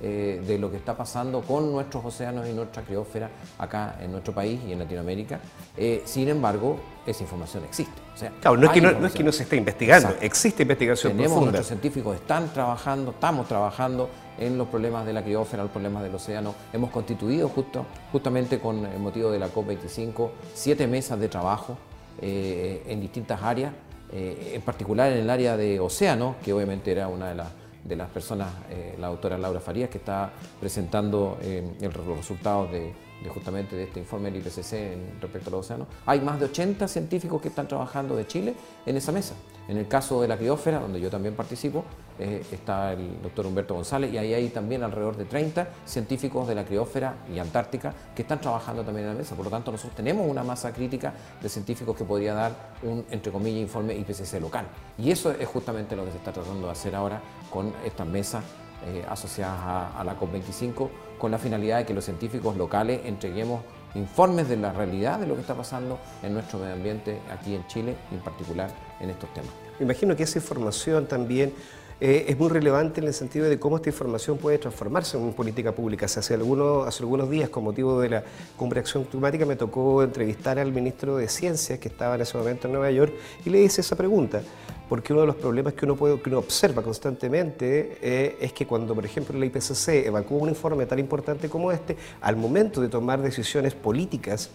eh, 0.00 0.40
de 0.46 0.58
lo 0.58 0.70
que 0.70 0.76
está 0.76 0.96
pasando 0.96 1.40
con 1.40 1.72
nuestros 1.72 2.04
océanos 2.04 2.48
y 2.48 2.52
nuestra 2.52 2.84
criósfera 2.84 3.28
acá 3.58 3.96
en 4.00 4.12
nuestro 4.12 4.32
país 4.32 4.60
y 4.64 4.70
en 4.70 4.78
Latinoamérica. 4.78 5.40
Eh, 5.76 6.02
sin 6.04 6.28
embargo, 6.28 6.78
esa 7.04 7.24
información 7.24 7.64
existe. 7.64 8.00
claro, 8.40 8.56
no 8.56 8.66
es, 8.66 8.72
que 8.72 8.80
no, 8.80 9.06
es, 9.06 9.12
que 9.12 9.24
no, 9.24 9.32
se 9.32 9.42
esté 9.42 9.56
investigando, 9.56 10.14
existe 10.20 10.62
investigación 10.62 11.14
Tenemos, 11.14 11.32
profunda. 11.32 11.50
Nuestros 11.50 11.66
científicos 11.66 12.14
están 12.14 12.52
trabajando, 12.52 13.10
estamos 13.10 13.48
trabajando 13.48 14.08
en 14.38 14.56
los 14.56 14.68
problemas 14.68 15.04
de 15.04 15.14
la 15.14 15.24
criósfera, 15.24 15.64
los 15.64 15.72
problemas 15.72 16.04
del 16.04 16.14
océano. 16.14 16.54
Hemos 16.72 16.90
constituido 16.90 17.48
justo, 17.48 17.84
justamente 18.12 18.60
con 18.60 18.86
el 18.86 19.00
motivo 19.00 19.32
de 19.32 19.40
la 19.40 19.48
COP25 19.48 20.30
siete 20.54 20.86
mesas 20.86 21.18
de 21.18 21.28
trabajo 21.28 21.76
eh, 22.22 22.84
en 22.86 23.00
distintas 23.00 23.42
áreas, 23.42 23.72
en 24.12 24.62
particular 24.62 25.10
en 25.10 25.18
el 25.18 25.28
área 25.28 25.56
de 25.56 25.80
océano, 25.80 26.36
que 26.44 26.52
obviamente 26.52 26.92
era 26.92 27.08
una 27.08 27.28
de 27.28 27.34
las 27.34 27.48
de 27.88 27.96
las 27.96 28.08
personas, 28.10 28.48
eh, 28.70 28.96
la 29.00 29.08
doctora 29.08 29.38
Laura 29.38 29.60
Farías, 29.60 29.88
que 29.88 29.98
está 29.98 30.30
presentando 30.60 31.38
eh, 31.40 31.76
los 31.80 32.18
resultados 32.18 32.70
de, 32.70 32.92
justamente 33.28 33.74
de 33.76 33.84
este 33.84 34.00
informe 34.00 34.30
del 34.30 34.40
IPCC 34.40 34.72
en, 34.74 35.20
respecto 35.20 35.48
a 35.48 35.52
los 35.52 35.60
océanos. 35.60 35.88
Hay 36.06 36.20
más 36.20 36.38
de 36.38 36.46
80 36.46 36.86
científicos 36.86 37.40
que 37.40 37.48
están 37.48 37.66
trabajando 37.66 38.16
de 38.16 38.26
Chile 38.26 38.54
en 38.86 38.96
esa 38.96 39.12
mesa. 39.12 39.34
En 39.68 39.76
el 39.76 39.88
caso 39.88 40.20
de 40.20 40.28
la 40.28 40.36
criósfera, 40.36 40.80
donde 40.80 41.00
yo 41.00 41.10
también 41.10 41.34
participo, 41.34 41.84
eh, 42.18 42.44
está 42.50 42.92
el 42.92 43.22
doctor 43.22 43.46
Humberto 43.46 43.74
González 43.74 44.12
y 44.12 44.18
ahí 44.18 44.34
hay 44.34 44.48
también 44.48 44.82
alrededor 44.82 45.16
de 45.16 45.24
30 45.24 45.68
científicos 45.84 46.48
de 46.48 46.54
la 46.54 46.64
criósfera 46.64 47.14
y 47.32 47.38
Antártica 47.38 47.94
que 48.14 48.22
están 48.22 48.40
trabajando 48.40 48.82
también 48.82 49.06
en 49.06 49.12
la 49.12 49.18
mesa. 49.18 49.36
Por 49.36 49.44
lo 49.44 49.50
tanto, 49.50 49.70
nosotros 49.70 49.94
tenemos 49.94 50.28
una 50.28 50.42
masa 50.42 50.72
crítica 50.72 51.12
de 51.40 51.48
científicos 51.48 51.96
que 51.96 52.04
podría 52.04 52.34
dar 52.34 52.52
un, 52.82 53.04
entre 53.10 53.30
comillas, 53.30 53.60
informe 53.60 53.94
IPCC 53.94 54.40
local. 54.40 54.66
Y 54.98 55.10
eso 55.10 55.30
es 55.30 55.46
justamente 55.46 55.94
lo 55.94 56.04
que 56.04 56.10
se 56.10 56.16
está 56.16 56.32
tratando 56.32 56.66
de 56.66 56.72
hacer 56.72 56.94
ahora 56.94 57.20
con 57.50 57.72
estas 57.84 58.06
mesas 58.06 58.42
eh, 58.86 59.04
asociadas 59.08 59.58
a, 59.96 60.04
la 60.04 60.18
COP25, 60.18 60.88
con 61.18 61.30
la 61.32 61.38
finalidad 61.38 61.78
de 61.78 61.84
que 61.84 61.94
los 61.94 62.04
científicos 62.04 62.56
locales 62.56 63.00
entreguemos 63.04 63.62
informes 63.94 64.48
de 64.48 64.56
la 64.56 64.72
realidad 64.72 65.18
de 65.18 65.26
lo 65.26 65.34
que 65.34 65.40
está 65.40 65.54
pasando 65.54 65.98
en 66.22 66.32
nuestro 66.32 66.58
medio 66.58 66.74
ambiente 66.74 67.20
aquí 67.32 67.54
en 67.54 67.66
Chile 67.66 67.96
en 68.12 68.20
particular 68.20 68.70
en 69.00 69.10
estos 69.10 69.32
temas. 69.34 69.50
Imagino 69.80 70.14
que 70.14 70.22
esa 70.22 70.38
información 70.38 71.06
también 71.06 71.52
eh, 72.00 72.26
es 72.28 72.38
muy 72.38 72.48
relevante 72.48 73.00
en 73.00 73.08
el 73.08 73.14
sentido 73.14 73.46
de 73.48 73.58
cómo 73.58 73.76
esta 73.76 73.88
información 73.88 74.38
puede 74.38 74.58
transformarse 74.58 75.16
en 75.16 75.32
política 75.32 75.72
pública. 75.72 76.06
hace, 76.06 76.34
algunos, 76.34 76.86
hace 76.86 77.02
algunos 77.02 77.28
días, 77.28 77.48
con 77.48 77.64
motivo 77.64 78.00
de 78.00 78.08
la 78.08 78.24
Cumbre 78.56 78.76
de 78.76 78.80
Acción 78.82 79.02
Climática, 79.02 79.44
me 79.44 79.56
tocó 79.56 80.04
entrevistar 80.04 80.60
al 80.60 80.70
ministro 80.70 81.16
de 81.16 81.26
Ciencias, 81.26 81.80
que 81.80 81.88
estaba 81.88 82.14
en 82.14 82.20
ese 82.20 82.38
momento 82.38 82.68
en 82.68 82.74
Nueva 82.74 82.90
York, 82.92 83.12
y 83.44 83.50
le 83.50 83.62
hice 83.62 83.80
esa 83.80 83.96
pregunta. 83.96 84.42
Porque 84.88 85.12
uno 85.12 85.22
de 85.22 85.26
los 85.26 85.36
problemas 85.36 85.74
que 85.74 85.84
uno, 85.86 85.96
puede, 85.96 86.20
que 86.20 86.30
uno 86.30 86.38
observa 86.38 86.82
constantemente 86.82 87.98
eh, 88.00 88.38
es 88.40 88.52
que 88.52 88.64
cuando, 88.64 88.94
por 88.94 89.04
ejemplo, 89.04 89.36
la 89.36 89.46
IPCC 89.46 90.06
evacúa 90.06 90.38
un 90.38 90.48
informe 90.50 90.86
tan 90.86 91.00
importante 91.00 91.48
como 91.48 91.72
este, 91.72 91.96
al 92.20 92.36
momento 92.36 92.80
de 92.80 92.88
tomar 92.88 93.20
decisiones 93.20 93.74
políticas, 93.74 94.50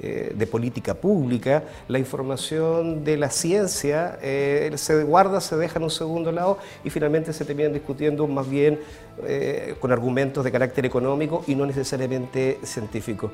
eh, 0.00 0.32
de 0.32 0.46
política 0.46 0.94
pública, 0.94 1.64
la 1.88 1.98
información 1.98 3.02
de 3.02 3.16
la 3.16 3.30
ciencia 3.30 4.16
eh, 4.22 4.70
se 4.76 5.02
guarda, 5.02 5.40
se 5.40 5.56
deja 5.56 5.80
en 5.80 5.82
un 5.82 5.90
segundo 5.90 6.30
lado 6.30 6.58
y 6.84 6.90
finalmente 6.90 7.32
se 7.32 7.44
terminan 7.44 7.72
discutiendo 7.72 8.24
más 8.28 8.48
bien 8.48 8.78
eh, 9.24 9.74
con 9.80 9.90
argumentos 9.90 10.44
de 10.44 10.52
carácter 10.52 10.86
económico 10.86 11.42
y 11.48 11.56
no 11.56 11.66
necesariamente 11.66 12.60
científico. 12.62 13.32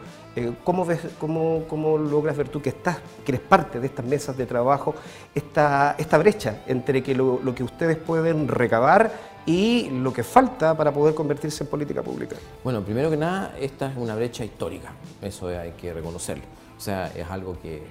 ¿cómo, 0.64 0.87
ves, 0.87 1.00
cómo, 1.18 1.64
cómo, 1.68 1.99
logras 1.99 2.35
ver 2.35 2.49
tú 2.49 2.62
que, 2.62 2.71
estás, 2.71 2.97
que 3.26 3.33
eres 3.33 3.42
parte 3.42 3.78
de 3.78 3.87
estas 3.87 4.06
mesas 4.06 4.35
de 4.35 4.47
trabajo, 4.47 4.94
esta, 5.35 5.94
esta 5.99 6.16
brecha 6.16 6.62
entre 6.66 7.02
que 7.02 7.14
lo, 7.14 7.40
lo 7.44 7.54
que 7.54 7.62
ustedes 7.62 7.99
pueden 7.99 8.49
recabar 8.49 9.34
y 9.46 9.90
lo 9.90 10.12
que 10.12 10.22
falta 10.22 10.76
para 10.76 10.92
poder 10.92 11.14
convertirse 11.14 11.64
en 11.64 11.70
política 11.70 12.02
pública? 12.02 12.36
Bueno, 12.62 12.82
primero 12.82 13.10
que 13.10 13.16
nada, 13.16 13.54
esta 13.60 13.90
es 13.90 13.96
una 13.96 14.14
brecha 14.14 14.44
histórica, 14.44 14.92
eso 15.20 15.48
hay 15.48 15.72
que 15.72 15.92
reconocerlo. 15.92 16.44
O 16.76 16.80
sea, 16.80 17.08
es 17.14 17.28
algo 17.30 17.56
que, 17.60 17.82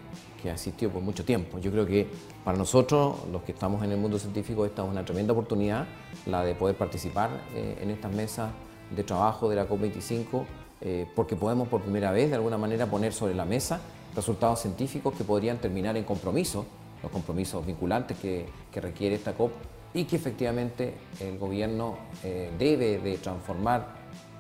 que 0.42 0.50
ha 0.50 0.54
existido 0.54 0.92
por 0.92 1.02
mucho 1.02 1.24
tiempo. 1.24 1.60
Yo 1.60 1.72
creo 1.72 1.86
que 1.86 2.08
para 2.44 2.58
nosotros, 2.58 3.16
los 3.32 3.44
que 3.44 3.54
estamos 3.54 3.84
en 3.84 3.92
el 3.92 3.98
mundo 3.98 4.20
científico, 4.20 4.66
esta 4.66 4.84
es 4.84 4.90
una 4.90 5.06
tremenda 5.06 5.34
oportunidad, 5.34 5.86
la 6.26 6.44
de 6.44 6.54
poder 6.56 6.76
participar 6.76 7.30
eh, 7.56 7.80
en 7.82 7.90
estas 7.92 8.12
mesas 8.12 8.52
de 8.94 9.04
trabajo 9.04 9.50
de 9.50 9.56
la 9.56 9.68
COP25, 9.68 10.44
eh, 10.82 11.08
porque 11.16 11.36
podemos 11.36 11.70
por 11.70 11.82
primera 11.82 12.12
vez, 12.12 12.30
de 12.30 12.36
alguna 12.36 12.58
manera, 12.58 12.88
poner 12.88 13.14
sobre 13.14 13.34
la 13.34 13.46
mesa 13.46 13.80
resultados 14.16 14.60
científicos 14.60 15.14
que 15.16 15.24
podrían 15.24 15.60
terminar 15.60 15.96
en 15.98 16.04
compromisos, 16.04 16.66
los 17.02 17.12
compromisos 17.12 17.66
vinculantes 17.66 18.18
que, 18.18 18.46
que 18.72 18.82
requiere 18.82 19.16
esta 19.16 19.34
COP 19.34 19.52
y 19.94 20.06
que 20.06 20.16
efectivamente 20.16 20.94
el 21.20 21.38
gobierno 21.38 21.98
eh, 22.24 22.52
debe 22.58 22.98
de 22.98 23.18
transformar, 23.18 23.88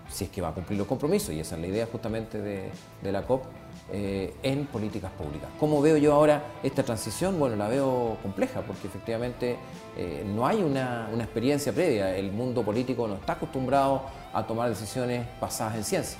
si 0.10 0.26
es 0.26 0.30
que 0.30 0.42
va 0.42 0.50
a 0.50 0.54
cumplir 0.54 0.80
los 0.80 0.88
compromisos, 0.88 1.34
y 1.34 1.40
esa 1.40 1.56
es 1.56 1.62
la 1.62 1.68
idea 1.68 1.88
justamente 1.92 2.42
de, 2.42 3.12
la 3.12 3.22
COP, 3.24 3.44
eh, 3.92 4.34
en 4.42 4.66
políticas 4.66 5.12
públicas. 5.12 5.50
¿Cómo 5.60 5.82
veo 5.82 5.98
yo 5.98 6.14
ahora 6.14 6.44
esta 6.64 6.84
transición? 6.84 7.38
Bueno, 7.38 7.56
la 7.56 7.68
veo 7.68 8.18
compleja 8.24 8.62
porque 8.62 8.88
efectivamente 8.88 9.58
eh, 9.98 10.24
no 10.26 10.48
hay 10.48 10.64
una, 10.64 11.10
experiencia 11.20 11.72
previa. 11.72 12.16
El 12.16 12.32
mundo 12.32 12.64
político 12.64 13.08
no 13.08 13.16
está 13.16 13.34
acostumbrado 13.34 14.04
a 14.34 14.46
tomar 14.48 14.70
decisiones 14.70 15.26
basadas 15.40 15.76
en 15.76 15.84
ciencia. 15.84 16.20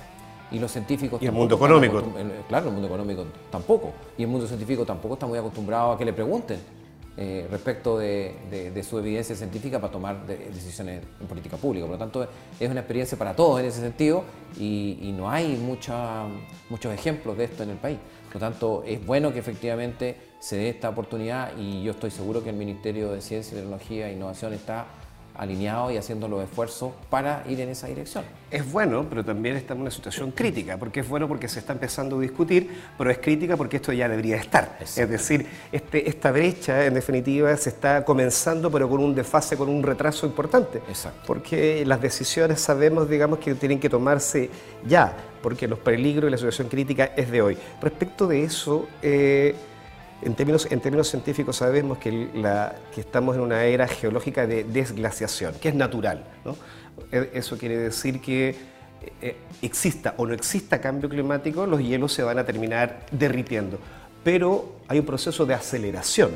Y 0.52 0.58
los 0.58 0.70
científicos... 0.70 1.20
Y 1.22 1.26
el 1.26 1.32
mundo 1.32 1.56
económico. 1.56 2.02
Claro, 2.48 2.66
el 2.68 2.72
mundo 2.72 2.86
económico 2.86 3.24
tampoco. 3.50 3.92
Y 4.16 4.22
el 4.22 4.28
mundo 4.28 4.46
científico 4.46 4.84
tampoco 4.84 5.14
está 5.14 5.26
muy 5.26 5.38
acostumbrado 5.38 5.92
a 5.92 5.98
que 5.98 6.04
le 6.04 6.12
pregunten 6.12 6.60
eh, 7.16 7.46
respecto 7.48 7.96
de, 7.96 8.82
su 8.88 8.98
evidencia 8.98 9.36
científica 9.36 9.80
para 9.80 9.92
tomar 9.92 10.26
decisiones 10.26 11.00
en 11.20 11.26
política 11.28 11.56
pública. 11.56 11.86
Por 11.86 11.92
lo 11.92 11.98
tanto, 11.98 12.28
es 12.58 12.68
una 12.68 12.80
experiencia 12.80 13.16
para 13.16 13.36
todos 13.36 13.60
en 13.60 13.66
ese 13.66 13.80
sentido 13.80 14.24
y, 14.58 15.14
no 15.16 15.30
hay 15.30 15.56
muchos 15.56 16.92
ejemplos 16.92 17.38
de 17.38 17.44
esto 17.44 17.62
en 17.62 17.70
el 17.70 17.76
país. 17.76 17.98
Por 18.26 18.42
lo 18.42 18.48
tanto, 18.50 18.82
es 18.84 19.04
bueno 19.06 19.32
que 19.32 19.38
efectivamente 19.38 20.16
se 20.40 20.56
dé 20.56 20.68
esta 20.70 20.88
oportunidad 20.88 21.56
y 21.56 21.84
yo 21.84 21.92
estoy 21.92 22.10
seguro 22.10 22.42
que 22.42 22.50
el 22.50 22.56
Ministerio 22.56 23.12
de 23.12 23.20
Ciencia, 23.20 23.56
Tecnología 23.56 24.08
e 24.08 24.14
Innovación 24.14 24.52
está 24.52 24.86
alineado 25.36 25.90
y 25.90 25.96
haciendo 25.96 26.28
los 26.28 26.42
esfuerzos 26.44 26.92
para 27.10 27.42
ir 27.48 27.60
en 27.60 27.68
esa 27.68 27.88
dirección. 27.88 28.24
Es 28.50 28.70
bueno, 28.70 29.06
pero 29.08 29.24
también 29.24 29.56
está 29.56 29.74
en 29.74 29.80
una 29.80 29.90
situación 29.90 30.30
crítica, 30.30 30.76
porque 30.76 31.00
es 31.00 31.08
bueno 31.08 31.26
porque 31.26 31.48
se 31.48 31.58
está 31.58 31.72
empezando 31.72 32.18
a 32.18 32.20
discutir, 32.20 32.70
pero 32.96 33.10
es 33.10 33.18
crítica 33.18 33.56
porque 33.56 33.76
esto 33.76 33.92
ya 33.92 34.08
debería 34.08 34.36
estar. 34.36 34.78
Es 34.80 35.08
decir, 35.08 35.46
este, 35.72 36.08
esta 36.08 36.30
brecha, 36.30 36.86
en 36.86 36.94
definitiva, 36.94 37.56
se 37.56 37.70
está 37.70 38.04
comenzando, 38.04 38.70
pero 38.70 38.88
con 38.88 39.00
un 39.00 39.14
desfase, 39.14 39.56
con 39.56 39.68
un 39.68 39.82
retraso 39.82 40.26
importante. 40.26 40.78
Exacto. 40.88 41.22
Porque 41.26 41.84
las 41.84 42.00
decisiones 42.00 42.60
sabemos, 42.60 43.08
digamos, 43.08 43.40
que 43.40 43.54
tienen 43.54 43.80
que 43.80 43.88
tomarse 43.88 44.50
ya, 44.86 45.16
porque 45.42 45.66
los 45.66 45.80
peligros 45.80 46.28
y 46.28 46.30
la 46.30 46.38
situación 46.38 46.68
crítica 46.68 47.10
es 47.16 47.30
de 47.30 47.42
hoy. 47.42 47.58
Respecto 47.82 48.26
de 48.26 48.44
eso, 48.44 48.86
eh, 49.02 49.54
en 50.22 50.34
términos, 50.34 50.66
en 50.70 50.80
términos 50.80 51.08
científicos 51.08 51.56
sabemos 51.56 51.98
que, 51.98 52.30
la, 52.34 52.74
que, 52.94 53.00
estamos 53.00 53.36
en 53.36 53.42
una 53.42 53.64
era 53.64 53.86
geológica 53.86 54.46
de 54.46 54.64
desglaciación, 54.64 55.54
que 55.60 55.68
es 55.68 55.74
natural. 55.74 56.24
E, 57.10 57.30
eso 57.34 57.58
quiere 57.58 57.76
decir 57.76 58.20
que 58.20 58.56
eh, 59.20 59.36
exista 59.62 60.14
o 60.16 60.26
no 60.26 60.34
exista 60.34 60.80
cambio 60.80 61.08
climático, 61.08 61.66
los 61.66 61.80
hielos 61.80 62.12
se 62.12 62.22
van 62.22 62.38
a 62.38 62.44
terminar 62.44 63.06
derritiendo. 63.10 63.78
Pero 64.22 64.76
hay 64.88 64.98
un 64.98 65.06
proceso 65.06 65.44
de 65.44 65.54
aceleración 65.54 66.30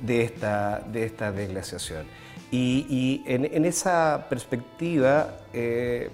de 0.00 0.22
esta, 0.22 0.80
de 0.80 1.04
esta 1.04 1.32
desglaciación. 1.32 2.06
Y, 2.52 3.22
en, 3.26 3.64
esa 3.64 4.26
perspectiva, 4.28 5.36
eh, 5.52 6.10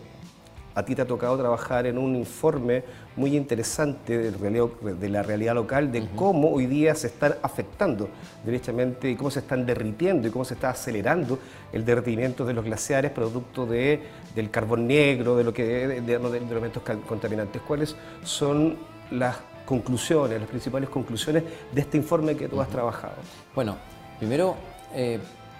a 0.74 0.84
ti 0.84 0.94
te 0.94 1.02
ha 1.02 1.06
tocado 1.06 1.38
trabajar 1.38 1.86
en 1.86 1.96
un 1.96 2.14
informe 2.14 2.84
muy 3.16 3.36
interesante 3.36 4.30
de 4.30 5.08
la 5.08 5.22
realidad 5.22 5.54
local, 5.54 5.90
de 5.90 6.06
cómo 6.14 6.50
hoy 6.50 6.66
día 6.66 6.94
se 6.94 7.08
están 7.08 7.34
afectando 7.42 8.08
derechamente 8.44 9.10
y 9.10 9.16
cómo 9.16 9.30
se 9.30 9.40
están 9.40 9.64
derritiendo 9.64 10.28
y 10.28 10.30
cómo 10.30 10.44
se 10.44 10.54
está 10.54 10.70
acelerando 10.70 11.38
el 11.72 11.84
derretimiento 11.84 12.44
de 12.44 12.52
los 12.52 12.64
glaciares 12.64 13.10
producto 13.10 13.66
de, 13.66 14.00
del 14.34 14.50
carbón 14.50 14.86
negro, 14.86 15.36
de, 15.36 15.44
lo 15.44 15.52
que, 15.52 15.64
de, 15.64 16.14
elementos 16.14 16.82
contaminantes. 17.06 17.62
¿Cuáles 17.62 17.96
son 18.22 18.76
las 19.10 19.36
conclusiones, 19.64 20.38
las 20.38 20.48
principales 20.48 20.88
conclusiones 20.88 21.42
de 21.72 21.80
este 21.80 21.96
informe 21.96 22.36
que 22.36 22.48
tú 22.48 22.60
has 22.60 22.68
trabajado? 22.68 23.16
Bueno, 23.54 23.76
primero 24.18 24.56
eh, 24.94 25.18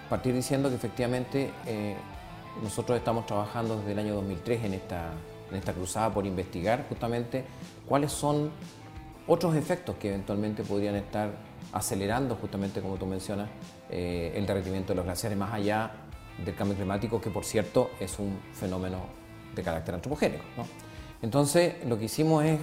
partir 0.09 0.33
diciendo 0.33 0.69
que 0.69 0.75
efectivamente 0.75 1.51
eh, 1.65 1.95
nosotros 2.61 2.97
estamos 2.97 3.25
trabajando 3.25 3.77
desde 3.77 3.91
el 3.91 3.99
año 3.99 4.15
2003 4.15 4.63
en 4.63 4.73
esta, 4.73 5.11
en 5.49 5.57
esta 5.57 5.73
cruzada 5.73 6.13
por 6.13 6.25
investigar 6.25 6.85
justamente 6.89 7.45
cuáles 7.87 8.11
son 8.11 8.51
otros 9.27 9.55
efectos 9.55 9.95
que 9.97 10.09
eventualmente 10.09 10.63
podrían 10.63 10.95
estar 10.95 11.31
acelerando 11.73 12.35
justamente, 12.35 12.81
como 12.81 12.95
tú 12.95 13.05
mencionas, 13.05 13.49
eh, 13.89 14.33
el 14.35 14.45
derretimiento 14.45 14.93
de 14.93 14.95
los 14.95 15.05
glaciares 15.05 15.37
más 15.37 15.53
allá 15.53 15.91
del 16.43 16.55
cambio 16.55 16.75
climático, 16.75 17.19
que 17.19 17.29
por 17.29 17.43
cierto 17.43 17.91
es 17.99 18.19
un 18.19 18.37
fenómeno 18.53 18.99
de 19.55 19.63
carácter 19.63 19.95
antropogénico. 19.95 20.43
Entonces, 21.21 21.75
lo 21.85 21.97
que 21.97 22.05
hicimos 22.05 22.45
es 22.45 22.59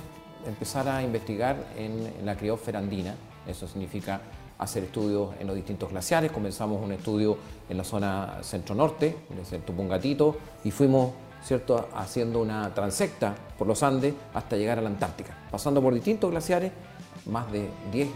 empezar 0.46 0.88
a 0.88 1.02
investigar 1.02 1.56
en 1.76 2.24
la 2.24 2.36
criósfera 2.36 2.78
andina, 2.78 3.14
eso 3.46 3.66
significa 3.66 4.20
hacer 4.58 4.84
estudios 4.84 5.30
en 5.40 5.46
los 5.46 5.56
distintos 5.56 5.90
glaciares. 5.90 6.30
Comenzamos 6.30 6.82
un 6.82 6.92
estudio 6.92 7.36
en 7.68 7.76
la 7.76 7.84
zona 7.84 8.38
centro-norte, 8.42 9.16
desde 9.36 9.56
el 9.56 9.62
Tupungatito, 9.62 10.36
y 10.62 10.70
fuimos 10.70 11.12
¿cierto? 11.44 11.88
haciendo 11.94 12.40
una 12.40 12.72
transecta 12.74 13.34
por 13.58 13.66
los 13.66 13.82
Andes 13.82 14.14
hasta 14.32 14.56
llegar 14.56 14.78
a 14.78 14.82
la 14.82 14.88
Antártica, 14.88 15.36
pasando 15.50 15.82
por 15.82 15.94
distintos 15.94 16.30
glaciares, 16.30 16.72
más 17.26 17.50
de 17.52 17.68
10, 17.92 18.08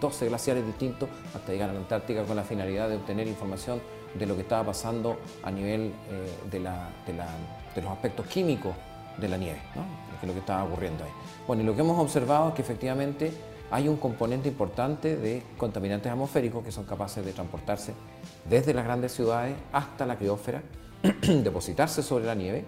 12 0.00 0.28
glaciares 0.28 0.66
distintos, 0.66 1.08
hasta 1.34 1.52
llegar 1.52 1.70
a 1.70 1.72
la 1.72 1.80
Antártica 1.80 2.24
con 2.24 2.36
la 2.36 2.44
finalidad 2.44 2.88
de 2.88 2.96
obtener 2.96 3.26
información 3.26 3.80
de 4.14 4.26
lo 4.26 4.34
que 4.34 4.42
estaba 4.42 4.64
pasando 4.64 5.18
a 5.42 5.50
nivel 5.50 5.92
eh, 6.08 6.48
de, 6.50 7.82
los 7.82 7.92
aspectos 7.92 8.26
químicos 8.26 8.74
de 9.18 9.28
la 9.28 9.36
nieve, 9.36 9.60
¿no? 9.74 9.84
que 10.20 10.26
lo 10.26 10.32
que 10.32 10.40
estaba 10.40 10.64
ocurriendo 10.64 11.04
ahí. 11.04 11.10
Bueno, 11.46 11.62
y 11.62 11.66
lo 11.66 11.74
que 11.74 11.80
hemos 11.80 11.98
observado 11.98 12.48
es 12.48 12.54
que 12.54 12.62
efectivamente 12.62 13.32
hay 13.70 13.88
un 13.88 13.96
componente 13.96 14.48
importante 14.48 15.16
de 15.16 15.42
contaminantes 15.56 16.10
atmosféricos 16.10 16.64
que 16.64 16.72
son 16.72 16.84
capaces 16.84 17.24
de 17.24 17.32
transportarse 17.32 17.94
desde 18.48 18.74
las 18.74 18.84
grandes 18.84 19.12
ciudades 19.12 19.54
hasta 19.72 20.06
la 20.06 20.16
criósfera, 20.16 20.62
depositarse 21.42 22.02
sobre 22.02 22.26
la 22.26 22.34
nieve, 22.34 22.64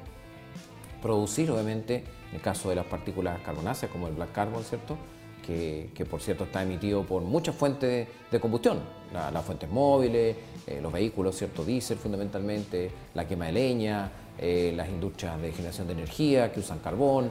producir 1.01 1.51
obviamente, 1.51 2.05
en 2.31 2.37
el 2.37 2.41
caso 2.41 2.71
de 2.71 2.77
las 2.77 2.87
partículas 2.87 3.41
carbonáceas 3.41 3.91
como 3.91 4.09
el 4.09 4.15
black 4.15 4.33
carbon, 4.33 4.65
¿cierto? 4.65 4.97
Que, 5.45 6.07
por 6.09 6.21
cierto 6.21 6.45
está 6.45 6.63
emitido 6.63 7.03
por 7.03 7.23
muchas 7.23 7.55
fuentes 7.55 8.07
de, 8.31 8.41
combustión, 8.41 8.79
las 9.13 9.45
fuentes 9.45 9.69
móviles, 9.69 10.37
eh, 10.67 10.81
los 10.81 10.93
vehículos, 10.93 11.37
¿cierto? 11.37 11.65
Diésel 11.65 11.99
fundamentalmente, 11.99 12.91
la 13.15 13.27
quema 13.27 13.47
de 13.47 13.53
leña, 13.53 14.11
eh, 14.39 14.73
las 14.75 14.89
industrias 14.89 15.43
de 15.43 15.53
generación 15.53 15.89
de 15.89 15.93
energía 15.93 16.53
que 16.53 16.61
usan 16.61 16.79
carbón, 16.79 17.31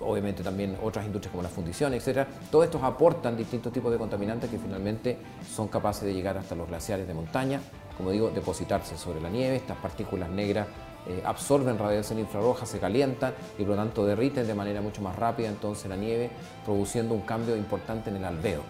obviamente 0.00 0.42
también 0.42 0.76
otras 0.82 1.06
industrias 1.06 1.30
como 1.30 1.42
las 1.42 1.52
fundiciones, 1.52 2.08
etc. 2.08 2.26
Todos 2.50 2.64
estos 2.64 2.82
aportan 2.82 3.36
distintos 3.36 3.72
tipos 3.72 3.92
de 3.92 3.98
contaminantes 3.98 4.50
que 4.50 4.58
finalmente 4.58 5.16
son 5.48 5.68
capaces 5.68 6.04
de 6.04 6.14
llegar 6.14 6.36
hasta 6.38 6.54
los 6.54 6.66
glaciares 6.66 7.06
de 7.06 7.14
montaña, 7.14 7.60
como 7.98 8.10
digo, 8.10 8.30
depositarse 8.30 8.96
sobre 8.96 9.20
la 9.20 9.28
nieve, 9.28 9.56
estas 9.56 9.76
partículas 9.76 10.30
negras 10.30 10.66
eh, 11.06 11.22
absorben 11.24 11.78
radiación 11.78 12.18
infrarroja, 12.18 12.64
se 12.64 12.78
calientan 12.78 13.34
y 13.58 13.62
por 13.62 13.70
lo 13.70 13.76
tanto 13.76 14.06
derriten 14.06 14.46
de 14.46 14.54
manera 14.54 14.80
mucho 14.80 15.02
más 15.02 15.16
rápida 15.16 15.48
entonces 15.48 15.88
la 15.90 15.96
nieve, 15.96 16.30
produciendo 16.64 17.14
un 17.14 17.22
cambio 17.22 17.56
importante 17.56 18.08
en 18.08 18.16
el 18.16 18.24
albedo. 18.24 18.62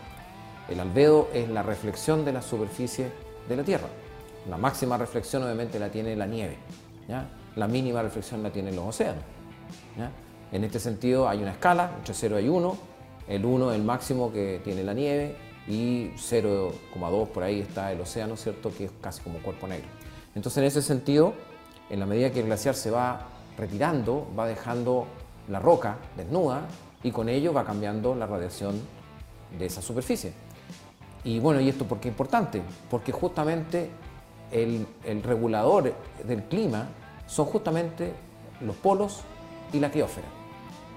El 0.69 0.81
albedo 0.81 1.29
es 1.33 1.49
la 1.49 1.63
reflexión 1.63 2.25
de 2.25 2.33
la 2.33 2.43
superficie 2.43 3.11
de 3.49 3.57
la 3.57 3.63
Tierra. 3.63 3.89
La 4.49 4.57
máxima 4.57 4.97
reflexión 4.97 5.45
obviamente 5.45 5.79
la 5.79 5.91
tiene 5.91 6.17
la 6.17 6.27
nieve. 6.27 6.57
¿ya? 7.07 7.29
la 7.59 7.67
mínima 7.67 8.03
reflexión 8.03 8.43
la 8.43 8.51
tienen 8.51 8.77
los 8.77 8.87
océanos. 8.87 9.23
En 10.53 10.65
este 10.65 10.79
sentido 10.79 11.29
hay 11.29 11.43
una 11.43 11.51
escala, 11.51 11.91
entre 11.99 12.15
0 12.15 12.41
y 12.41 12.49
1, 12.49 12.79
el 13.29 13.45
1 13.45 13.73
es 13.73 13.77
el 13.77 13.85
máximo 13.85 14.33
que 14.33 14.61
tiene 14.65 14.83
la 14.83 14.95
nieve 14.95 15.37
y 15.69 16.11
0,2 16.17 17.29
por 17.29 17.43
ahí 17.43 17.61
está 17.61 17.93
el 17.93 18.01
océano, 18.01 18.37
¿cierto? 18.37 18.73
Que 18.77 18.87
es 18.87 18.91
casi 19.01 19.21
como 19.21 19.39
cuerpo 19.41 19.69
negro. 19.69 19.87
Entonces 20.35 20.59
en 20.59 20.65
ese 20.65 20.83
sentido, 20.83 21.35
en 21.91 22.01
la 22.01 22.07
medida 22.07 22.31
que 22.31 22.41
el 22.41 22.47
glaciar 22.47 22.75
se 22.75 22.91
va 22.91 23.27
retirando, 23.59 24.27
va 24.39 24.47
dejando 24.47 25.07
la 25.49 25.61
roca 25.61 25.99
desnuda 26.17 26.63
y 27.03 27.11
con 27.11 27.29
ello 27.29 27.53
va 27.53 27.65
cambiando 27.65 28.15
la 28.15 28.27
radiación 28.27 28.81
de 29.59 29.67
esa 29.67 29.83
superficie. 29.83 30.33
Y 31.25 31.39
bueno, 31.39 31.61
¿y 31.61 31.69
esto 31.69 31.85
por 31.85 32.01
qué 32.01 32.09
es 32.09 32.13
importante? 32.13 32.63
Porque 32.91 33.13
justamente 33.13 33.91
el, 34.51 34.87
el 35.05 35.23
regulador 35.23 35.93
del 36.25 36.45
clima 36.45 36.89
son 37.27 37.47
justamente 37.47 38.15
los 38.61 38.77
polos 38.77 39.21
y 39.73 39.81
la 39.81 39.91
criósfera. 39.91 40.29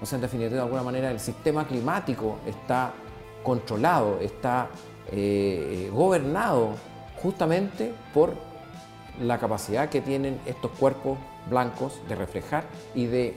O 0.00 0.06
sea, 0.06 0.16
en 0.16 0.22
definitiva, 0.22 0.54
de 0.54 0.60
alguna 0.60 0.82
manera, 0.82 1.10
el 1.10 1.20
sistema 1.20 1.66
climático 1.66 2.38
está 2.46 2.92
controlado, 3.42 4.18
está 4.20 4.68
eh, 5.10 5.90
gobernado 5.92 6.74
justamente 7.22 7.92
por 8.14 8.34
la 9.20 9.38
capacidad 9.38 9.88
que 9.88 10.00
tienen 10.00 10.40
estos 10.46 10.70
cuerpos 10.72 11.18
blancos 11.48 12.00
de 12.08 12.14
reflejar 12.14 12.64
y 12.94 13.06
de 13.06 13.26
eh, 13.28 13.34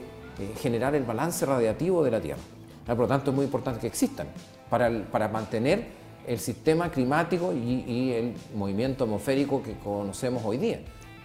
generar 0.58 0.94
el 0.94 1.04
balance 1.04 1.44
radiativo 1.44 2.02
de 2.04 2.10
la 2.10 2.20
Tierra. 2.20 2.42
Por 2.86 2.98
lo 2.98 3.08
tanto, 3.08 3.30
es 3.30 3.36
muy 3.36 3.44
importante 3.44 3.80
que 3.80 3.88
existan 3.88 4.28
para, 4.70 4.90
para 5.10 5.28
mantener 5.28 5.86
el 6.26 6.38
sistema 6.38 6.90
climático 6.90 7.52
y, 7.52 7.84
y 7.86 8.12
el 8.12 8.34
movimiento 8.54 9.04
atmosférico 9.04 9.62
que 9.62 9.74
conocemos 9.74 10.42
hoy 10.44 10.56
día. 10.56 10.80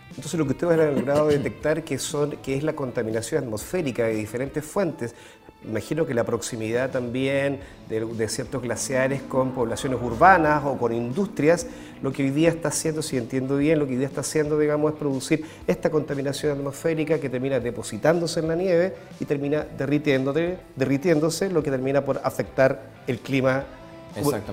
Entonces 0.09 0.33
lo 0.33 0.45
que 0.45 0.51
ustedes 0.51 0.79
han 0.79 0.95
logrado 0.95 1.27
detectar 1.27 1.83
que, 1.83 1.97
son, 1.97 2.31
que 2.43 2.55
es 2.55 2.63
la 2.63 2.73
contaminación 2.73 3.43
atmosférica 3.45 4.03
de 4.03 4.15
diferentes 4.15 4.65
fuentes. 4.65 5.15
Imagino 5.63 6.07
que 6.07 6.15
la 6.15 6.23
proximidad 6.23 6.89
también 6.89 7.59
de, 7.87 8.27
ciertos 8.29 8.63
glaciares 8.63 9.21
con 9.21 9.51
poblaciones 9.51 9.99
urbanas 10.01 10.63
o 10.65 10.75
con 10.75 10.91
industrias, 10.91 11.67
lo 12.01 12.11
que 12.11 12.23
hoy 12.23 12.31
día 12.31 12.49
está 12.49 12.69
haciendo, 12.69 13.03
si 13.03 13.15
entiendo 13.15 13.57
bien, 13.57 13.77
lo 13.77 13.85
que 13.85 13.91
hoy 13.91 13.97
día 13.97 14.07
está 14.07 14.21
haciendo, 14.21 14.57
digamos, 14.57 14.93
es 14.93 14.97
producir 14.97 15.45
esta 15.67 15.91
contaminación 15.91 16.57
atmosférica 16.57 17.19
que 17.19 17.29
termina 17.29 17.59
depositándose 17.59 18.39
en 18.39 18.47
la 18.47 18.55
nieve 18.55 18.95
y 19.19 19.25
termina 19.25 19.63
derritiéndose, 19.77 21.49
lo 21.51 21.61
que 21.61 21.69
termina 21.69 22.03
por 22.03 22.19
afectar 22.23 22.89
el 23.05 23.19
clima 23.19 23.65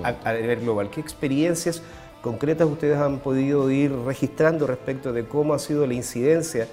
a, 0.03 0.29
a 0.29 0.33
nivel 0.33 0.59
global. 0.59 0.91
¿Qué 0.91 1.01
experiencias 1.01 1.81
concretas 2.21 2.67
ustedes 2.67 2.97
han 2.97 3.17
podido 3.17 3.71
ir 3.71 3.91
registrando 4.05 4.67
respecto 4.67 5.11
de 5.11 5.25
cómo 5.25 5.55
ha 5.55 5.59
sido 5.59 5.87
la 5.87 5.95
incidencia 5.95 6.67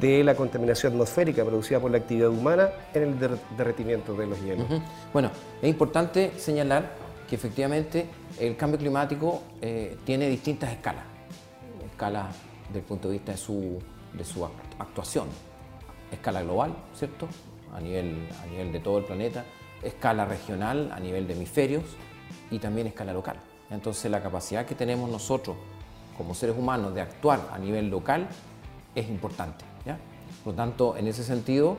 de 0.00 0.24
la 0.24 0.34
contaminación 0.34 0.92
atmosférica 0.92 1.44
producida 1.44 1.80
por 1.80 1.90
la 1.90 1.98
actividad 1.98 2.28
humana 2.28 2.70
en 2.94 3.02
el 3.02 3.38
derretimiento 3.56 4.14
de 4.14 4.26
los 4.26 4.40
hielos. 4.42 4.66
Bueno, 5.12 5.30
es 5.60 5.68
importante 5.68 6.32
señalar 6.38 6.92
que 7.28 7.36
efectivamente 7.36 8.06
el 8.38 8.56
cambio 8.56 8.78
climático 8.78 9.42
eh, 9.60 9.96
tiene 10.04 10.28
distintas 10.28 10.70
escalas. 10.72 11.04
Escalas 11.84 12.34
desde 12.68 12.80
el 12.80 12.84
punto 12.84 13.08
de 13.08 13.14
vista 13.14 13.32
de 13.32 13.38
su, 13.38 13.78
de 14.12 14.24
su 14.24 14.44
actuación. 14.44 15.28
Escala 16.10 16.42
global, 16.42 16.74
¿cierto? 16.94 17.28
A 17.74 17.80
nivel, 17.80 18.28
a 18.42 18.46
nivel 18.46 18.72
de 18.72 18.80
todo 18.80 18.98
el 18.98 19.04
planeta. 19.04 19.44
Escala 19.82 20.24
regional, 20.24 20.90
a 20.92 21.00
nivel 21.00 21.26
de 21.26 21.34
hemisferios. 21.34 21.84
Y 22.50 22.58
también 22.58 22.86
escala 22.86 23.12
local. 23.12 23.36
Entonces 23.70 24.10
la 24.10 24.22
capacidad 24.22 24.66
que 24.66 24.74
tenemos 24.74 25.08
nosotros 25.08 25.56
como 26.16 26.34
seres 26.34 26.56
humanos 26.56 26.94
de 26.94 27.00
actuar 27.00 27.48
a 27.52 27.58
nivel 27.58 27.88
local 27.88 28.28
es 28.94 29.08
importante. 29.08 29.71
¿Ya? 29.86 29.98
Por 30.44 30.54
lo 30.54 30.56
tanto, 30.56 30.96
en 30.96 31.06
ese 31.06 31.24
sentido, 31.24 31.76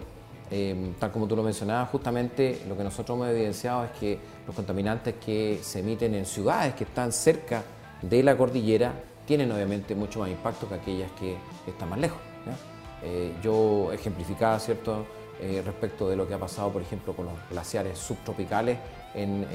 Em, 0.56 0.94
tal 1.00 1.12
como 1.12 1.28
tú 1.28 1.36
lo 1.36 1.42
mencionabas, 1.42 1.90
justamente 1.90 2.62
lo 2.68 2.78
que 2.78 2.84
nosotros 2.84 3.16
hemos 3.16 3.30
evidenciado 3.30 3.86
es 3.86 3.92
que 3.92 4.20
los 4.46 4.56
contaminantes 4.56 5.16
que 5.16 5.60
se 5.64 5.80
emiten 5.80 6.14
en 6.14 6.28
ciudades 6.28 6.76
que 6.76 6.84
están 6.84 7.12
cerca 7.12 7.64
de 8.04 8.22
la 8.22 8.38
cordillera 8.38 8.94
tienen 9.26 9.52
obviamente 9.52 9.96
mucho 9.96 10.20
más 10.20 10.30
impacto 10.30 10.70
que 10.70 10.76
aquellas 10.76 11.12
que 11.14 11.38
están 11.66 11.90
más 11.90 11.98
lejos. 11.98 12.20
Eh, 13.02 13.34
yo 13.42 13.92
ejemplificaba 13.92 14.60
¿cierto? 14.60 15.06
Eh, 15.42 15.64
respecto 15.66 16.08
de 16.08 16.16
lo 16.16 16.28
que 16.28 16.36
ha 16.36 16.40
pasado, 16.40 16.70
por 16.70 16.84
ejemplo, 16.84 17.14
con 17.14 17.26
los 17.26 17.34
glaciares 17.50 17.98
subtropicales 17.98 18.78
en 19.16 19.46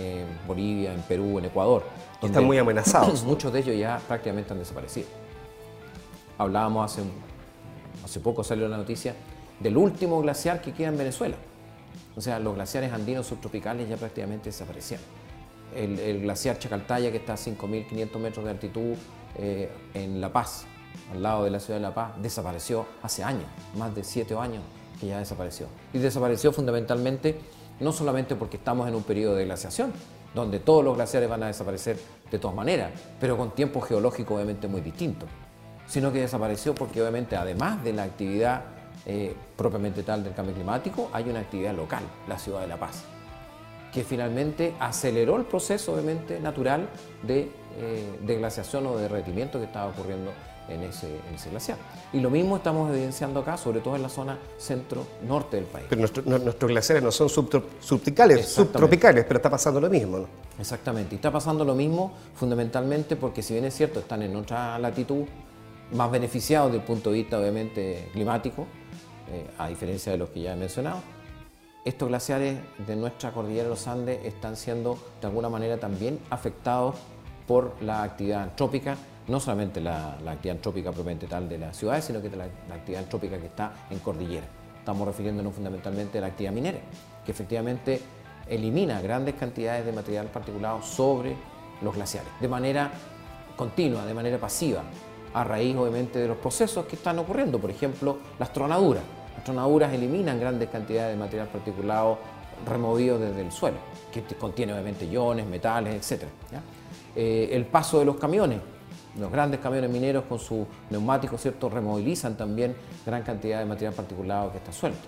Bolivia, 0.48 0.92
en 0.92 1.02
Perú, 1.02 1.38
en 1.38 1.44
Ecuador. 1.44 1.84
Están 2.20 2.44
muy 2.44 2.58
amenazados. 2.58 3.22
Muchos 3.24 3.52
de 3.52 3.60
ellos 3.60 3.76
ya 3.76 4.00
prácticamente 4.08 4.52
han 4.52 4.58
desaparecido. 4.58 5.06
Hablábamos 6.36 6.92
hace, 6.92 7.02
hace 8.04 8.21
poco, 8.21 8.45
salió 8.45 8.68
la 8.68 8.76
noticia 8.76 9.14
del 9.61 9.76
último 9.76 10.21
glaciar 10.21 10.61
que 10.61 10.73
queda 10.73 10.88
en 10.88 10.99
Venezuela. 10.99 11.37
O 12.16 12.21
sea, 12.21 12.38
los 12.38 12.54
glaciares 12.54 12.92
andinos 12.92 13.26
subtropicales 13.26 13.88
ya 13.88 13.97
prácticamente 13.97 14.50
desaparecieron. 14.50 15.04
El, 15.75 16.23
glaciar 16.23 16.59
Chacaltaya, 16.59 17.11
que 17.11 17.18
está 17.18 17.35
a 17.35 17.37
5.500 17.37 18.18
metros 18.18 18.45
de 18.45 18.50
altitud 18.50 18.95
eh, 19.37 19.71
en 19.95 20.21
La 20.21 20.33
Paz, 20.33 20.64
al 21.12 21.23
lado 21.23 21.45
de 21.45 21.50
la 21.50 21.61
ciudad 21.61 21.78
de 21.78 21.83
La 21.83 21.95
Paz, 21.95 22.12
desapareció 22.21 22.87
hace 23.02 23.23
años, 23.23 23.45
más 23.76 23.95
de 23.95 24.02
7 24.02 24.35
años 24.37 24.62
que 24.99 25.07
ya 25.07 25.18
desapareció. 25.18 25.66
Y 25.92 25.99
desapareció 25.99 26.52
fundamentalmente 26.52 27.38
no 27.80 27.92
solamente 27.92 28.35
porque 28.35 28.57
estamos 28.57 28.88
en 28.88 28.95
un 28.95 29.02
periodo 29.02 29.37
de 29.37 29.45
glaciación, 29.45 29.92
donde 30.35 30.59
todos 30.59 30.85
los 30.85 30.97
glaciares 30.97 31.28
van 31.28 31.42
a 31.45 31.47
desaparecer 31.47 31.99
de 32.30 32.38
todas 32.38 32.57
maneras, 32.57 32.90
pero 33.21 33.37
con 33.37 33.52
tiempo 33.52 33.80
geológico 33.80 34.35
obviamente 34.35 34.68
muy 34.68 34.80
distinto, 34.80 35.26
sino 35.88 36.12
que 36.12 36.21
desapareció 36.21 36.75
porque 36.75 37.00
obviamente 37.00 37.37
además 37.37 37.83
de 37.83 37.92
la 37.92 38.04
actividad 38.04 38.62
eh, 39.07 39.35
propiamente 39.57 40.02
tal 40.02 40.23
del 40.23 40.35
cambio 40.35 40.54
climático, 40.54 41.09
hay 41.12 41.28
una 41.28 41.40
actividad 41.40 41.75
local, 41.75 42.02
la 42.28 42.38
ciudad 42.38 42.61
de 42.61 42.68
La 42.68 42.76
Paz, 42.76 43.04
que 43.92 44.04
finalmente 44.04 44.75
aceleró 44.78 45.37
el 45.37 45.45
proceso 45.45 45.95
obviamente 45.95 46.38
natural 46.40 46.88
de, 47.23 47.50
eh, 47.78 48.18
glaciación 48.38 48.87
o 48.87 48.97
de 48.97 49.02
derretimiento 49.02 49.59
que 49.59 49.64
estaba 49.64 49.87
ocurriendo 49.90 50.30
en 50.68 50.83
ese, 50.83 51.09
glaciar. 51.50 51.78
Y 52.12 52.21
lo 52.21 52.28
mismo 52.28 52.59
estamos 52.59 52.90
evidenciando 52.90 53.40
acá, 53.40 53.57
sobre 53.57 53.80
todo 53.80 53.97
en 53.97 54.02
la 54.02 54.11
zona 54.11 54.38
centro-norte 54.59 55.57
del 55.57 55.64
país. 55.64 55.87
Pero 55.88 56.02
nuestros 56.26 56.71
glaciares 56.71 57.02
no 57.02 57.11
son 57.11 57.30
subtropicales, 57.30 58.47
subtropicales, 58.47 59.25
pero 59.25 59.38
está 59.38 59.49
pasando 59.49 59.80
lo 59.80 59.88
mismo, 59.88 60.18
¿no? 60.18 60.26
Exactamente, 60.59 61.14
y 61.14 61.16
está 61.16 61.30
pasando 61.30 61.64
lo 61.64 61.75
mismo 61.75 62.12
fundamentalmente 62.35 63.16
porque 63.16 63.42
si 63.42 63.54
bien 63.54 63.64
es 63.64 63.75
cierto, 63.75 64.00
están 64.00 64.23
en 64.23 64.37
otra 64.37 64.78
latitud, 64.78 65.25
más 65.92 66.11
beneficiados 66.11 66.73
desde 66.73 66.80
el 66.80 66.87
punto 66.87 67.11
de 67.11 67.16
vista 67.18 67.38
obviamente 67.38 68.09
climático, 68.12 68.66
eh, 69.30 69.47
a 69.59 69.68
diferencia 69.68 70.12
de 70.12 70.18
los 70.18 70.30
que 70.30 70.40
ya 70.40 70.52
he 70.52 70.57
mencionado. 70.57 71.00
Estos 71.85 72.09
glaciares 72.09 72.59
de 72.87 72.97
nuestra 72.97 73.33
cordillera 73.33 73.64
de 73.64 73.71
los 73.71 73.87
Andes 73.87 74.25
están 74.25 74.57
siendo 74.57 74.99
de 75.21 75.26
alguna 75.26 75.49
manera 75.49 75.78
también 75.78 76.18
afectados 76.30 76.97
por 77.47 77.75
la 77.83 78.02
actividad 78.02 78.42
antrópica, 78.42 78.97
no 79.26 79.40
solamente 79.40 79.80
la, 79.80 80.12
actividad 80.14 80.57
antrópica 80.57 80.92
propiamente 80.92 81.26
tal 81.26 81.49
de 81.49 81.59
las 81.59 81.76
ciudades, 81.76 82.04
sino 82.04 82.21
que 82.21 82.28
la, 82.30 82.49
la 82.68 82.74
actividad 82.74 83.05
antrópica 83.05 83.38
que 83.38 83.46
está 83.46 83.72
en 83.90 83.98
cordillera. 84.01 84.46
Estamos 84.79 85.07
refiriéndonos 85.07 85.55
fundamentalmente 85.55 86.18
a 86.18 86.20
la 86.22 86.27
actividad 86.29 86.53
minera, 86.53 86.79
que 87.24 87.33
efectivamente 87.33 88.01
elimina 88.48 89.01
grandes 89.01 89.35
cantidades 89.35 89.85
de 89.85 89.92
material 89.92 90.27
particulado 90.27 90.83
sobre 90.83 91.37
los 91.83 91.94
glaciares, 91.94 92.31
de 92.40 92.48
manera 92.48 92.90
continua, 93.57 94.05
de 94.05 94.14
manera 94.14 94.38
pasiva, 94.38 94.83
a 95.34 95.44
raíz 95.44 95.76
obviamente 95.76 96.18
de 96.18 96.28
los 96.28 96.36
procesos 96.38 96.86
que 96.86 96.96
están 96.96 97.18
ocurriendo, 97.18 97.58
por 97.58 97.70
ejemplo, 97.70 98.18
las 98.38 98.52
tronaduras. 98.52 99.02
Las 99.34 99.44
tronaduras 99.44 99.92
eliminan 99.92 100.40
grandes 100.40 100.68
cantidades 100.68 101.12
de 101.12 101.18
material 101.18 101.48
particulado 101.48 102.18
removido 102.66 103.18
desde 103.18 103.40
el 103.42 103.52
suelo, 103.52 103.78
que 104.12 104.22
contiene 104.36 104.72
obviamente 104.72 105.06
iones, 105.06 105.46
metales, 105.46 106.12
etc. 106.12 106.24
Eh, 107.14 107.50
el 107.52 107.66
paso 107.66 107.98
de 107.98 108.04
los 108.04 108.16
camiones, 108.16 108.60
los 109.18 109.30
grandes 109.30 109.60
camiones 109.60 109.90
mineros 109.90 110.24
con 110.28 110.38
sus 110.38 110.66
neumáticos, 110.90 111.40
¿cierto? 111.40 111.68
removilizan 111.68 112.36
también 112.36 112.74
gran 113.06 113.22
cantidad 113.22 113.58
de 113.60 113.64
material 113.64 113.94
particulado 113.94 114.52
que 114.52 114.58
está 114.58 114.72
suelto. 114.72 115.06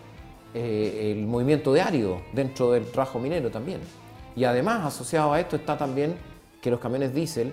Eh, 0.53 1.13
el 1.17 1.27
movimiento 1.27 1.73
de 1.73 1.81
árido 1.81 2.21
dentro 2.33 2.73
del 2.73 2.87
trabajo 2.91 3.19
minero 3.19 3.51
también. 3.51 3.81
Y 4.35 4.45
además, 4.45 4.85
asociado 4.85 5.33
a 5.33 5.41
esto 5.41 5.57
está 5.57 5.77
también 5.77 6.17
que 6.61 6.71
los 6.71 6.81
camiones 6.81 7.15
diésel 7.15 7.53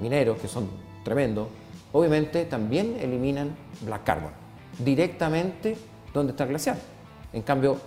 mineros, 0.00 0.38
que 0.38 0.48
son 0.48 0.68
tremendos, 1.04 1.48
obviamente 1.92 2.44
también 2.44 2.96
eliminan 3.00 3.56
black 3.82 4.04
carbon 4.04 4.30
directamente 4.78 5.76
donde 6.12 6.32
está 6.32 6.44
el 6.44 6.50
glaciar. 6.50 6.76
En 7.32 7.42
cambio, 7.42 7.78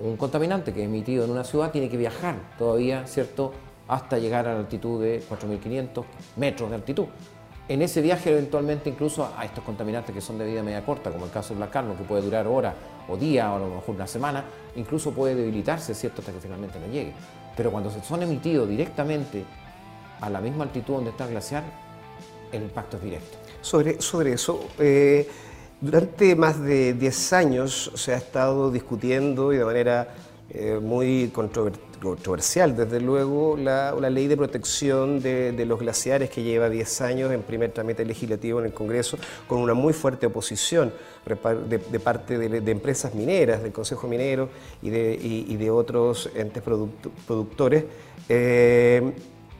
un 0.00 0.16
contaminante 0.16 0.72
que 0.72 0.80
es 0.80 0.86
emitido 0.86 1.24
en 1.24 1.30
una 1.30 1.44
ciudad 1.44 1.70
tiene 1.70 1.88
que 1.88 1.96
viajar 1.96 2.36
todavía, 2.58 3.06
¿cierto?, 3.06 3.52
hasta 3.88 4.18
llegar 4.18 4.48
a 4.48 4.54
la 4.54 4.60
altitud 4.60 5.00
de 5.00 5.22
4.500 5.28 6.04
metros 6.36 6.68
de 6.70 6.74
altitud. 6.76 7.06
En 7.68 7.82
ese 7.82 8.00
viaje 8.02 8.30
eventualmente 8.30 8.90
incluso 8.90 9.28
a 9.36 9.44
estos 9.44 9.64
contaminantes 9.64 10.14
que 10.14 10.20
son 10.20 10.38
de 10.38 10.44
vida 10.44 10.62
media 10.62 10.84
corta, 10.84 11.10
como 11.10 11.24
el 11.24 11.30
caso 11.30 11.50
del 11.50 11.58
black 11.58 11.70
carbon, 11.70 11.96
que 11.96 12.04
puede 12.04 12.22
durar 12.22 12.46
horas 12.46 12.74
o 13.08 13.16
días 13.16 13.46
o 13.48 13.56
a 13.56 13.58
lo 13.58 13.68
mejor 13.68 13.94
una 13.94 14.06
semana, 14.06 14.44
incluso 14.74 15.12
puede 15.12 15.34
debilitarse, 15.34 15.94
¿cierto?, 15.94 16.20
hasta 16.20 16.32
que 16.32 16.40
finalmente 16.40 16.78
no 16.78 16.86
llegue. 16.86 17.12
Pero 17.56 17.70
cuando 17.70 17.90
son 17.90 18.22
emitidos 18.22 18.68
directamente 18.68 19.44
a 20.20 20.28
la 20.28 20.40
misma 20.40 20.64
altitud 20.64 20.94
donde 20.94 21.10
está 21.10 21.24
el 21.24 21.30
glaciar, 21.30 21.64
el 22.56 22.64
impacto 22.64 22.98
directo. 22.98 23.38
Sobre, 23.60 24.00
sobre 24.00 24.32
eso, 24.32 24.68
eh, 24.78 25.28
durante 25.80 26.34
más 26.36 26.60
de 26.60 26.94
10 26.94 27.32
años 27.32 27.92
se 27.94 28.14
ha 28.14 28.16
estado 28.16 28.70
discutiendo 28.70 29.52
y 29.52 29.58
de 29.58 29.64
manera 29.64 30.14
eh, 30.48 30.78
muy 30.80 31.30
controversial, 31.32 32.76
desde 32.76 33.00
luego, 33.00 33.56
la, 33.56 33.92
ley 34.08 34.28
de 34.28 34.36
protección 34.36 35.20
de, 35.20 35.64
los 35.66 35.80
glaciares 35.80 36.30
que 36.30 36.42
lleva 36.42 36.70
10 36.70 37.00
años 37.00 37.32
en 37.32 37.42
primer 37.42 37.72
trámite 37.72 38.04
legislativo 38.04 38.60
en 38.60 38.66
el 38.66 38.72
Congreso, 38.72 39.18
con 39.48 39.58
una 39.58 39.74
muy 39.74 39.92
fuerte 39.92 40.26
oposición 40.26 40.92
de, 41.26 42.00
parte 42.00 42.38
de, 42.38 42.70
empresas 42.70 43.14
mineras, 43.14 43.62
del 43.62 43.72
Consejo 43.72 44.06
Minero 44.06 44.48
y 44.82 44.90
de, 44.90 45.56
de 45.58 45.70
otros 45.70 46.30
entes 46.34 46.62
productores. 46.62 47.84
Eh, 48.28 49.12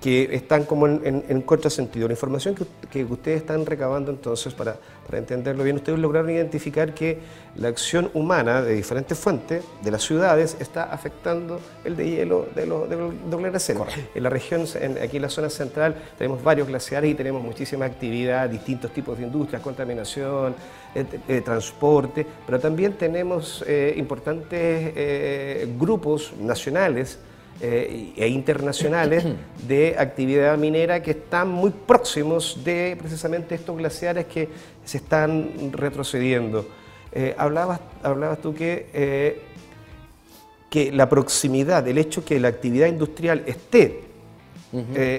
que 0.07 0.37
están 0.37 0.63
como 0.67 0.87
en, 0.87 1.25
en, 1.29 1.43
contrasentido. 1.43 2.07
La 2.07 2.13
información 2.13 2.55
que, 2.55 3.05
ustedes 3.05 3.39
están 3.39 3.67
recabando 3.67 4.13
entonces, 4.13 4.55
para, 4.55 4.77
para, 5.05 5.19
entenderlo 5.19 5.65
bien, 5.65 5.75
ustedes 5.75 5.99
lograron 5.99 6.31
identificar 6.31 6.95
que 6.95 7.19
la 7.57 7.67
acción 7.67 8.09
humana 8.15 8.63
de 8.63 8.75
diferentes 8.75 9.19
fuentes 9.19 9.65
de 9.83 9.91
las 9.91 10.05
ciudades 10.05 10.59
está 10.61 10.85
afectando 10.85 11.59
el 11.85 11.97
de 11.97 12.09
hielo 12.09 12.47
de 12.55 12.67
los, 12.67 12.89
de 12.89 13.51
glaciares. 13.51 13.95
En 14.15 14.23
la 14.23 14.31
región, 14.31 14.65
aquí 15.03 15.17
en 15.17 15.23
la 15.23 15.29
zona 15.29 15.51
central, 15.51 15.97
tenemos 16.17 16.41
varios 16.41 16.69
glaciares 16.69 17.11
y 17.11 17.15
tenemos 17.17 17.43
muchísima 17.43 17.85
actividad, 17.85 18.49
distintos 18.49 18.93
tipos 18.93 19.19
de 19.19 19.25
industrias, 19.25 19.61
contaminación, 19.61 20.55
eh, 20.95 21.05
eh, 21.27 21.41
transporte, 21.41 22.25
pero 22.47 22.61
también 22.61 22.93
tenemos 22.93 23.65
eh, 23.67 23.93
importantes 23.97 25.77
grupos 25.77 26.33
nacionales 26.39 27.19
eh, 27.61 28.13
e 28.17 28.29
internacionales 28.29 29.25
de 29.67 29.97
actividad 29.99 30.59
minera 30.59 31.03
que 31.03 31.13
están 31.13 31.49
muy 31.49 31.71
próximos 31.71 32.61
de 32.63 32.97
precisamente 32.99 33.55
estos 33.55 33.79
glaciares 33.79 34.27
que 34.27 34.49
se 34.85 34.99
están 34.99 35.73
retrocediendo. 35.73 36.67
Eh, 37.13 37.35
hablabas, 37.39 37.81
hablabas 38.03 38.43
tú 38.43 38.55
que, 38.55 38.91
eh, 38.93 39.41
que 40.69 40.93
la 40.93 41.09
proximidad, 41.09 41.89
el 41.89 41.97
hecho 41.97 42.23
que 42.25 42.39
la 42.39 42.49
actividad 42.49 42.89
industrial 42.89 43.43
esté 43.47 44.03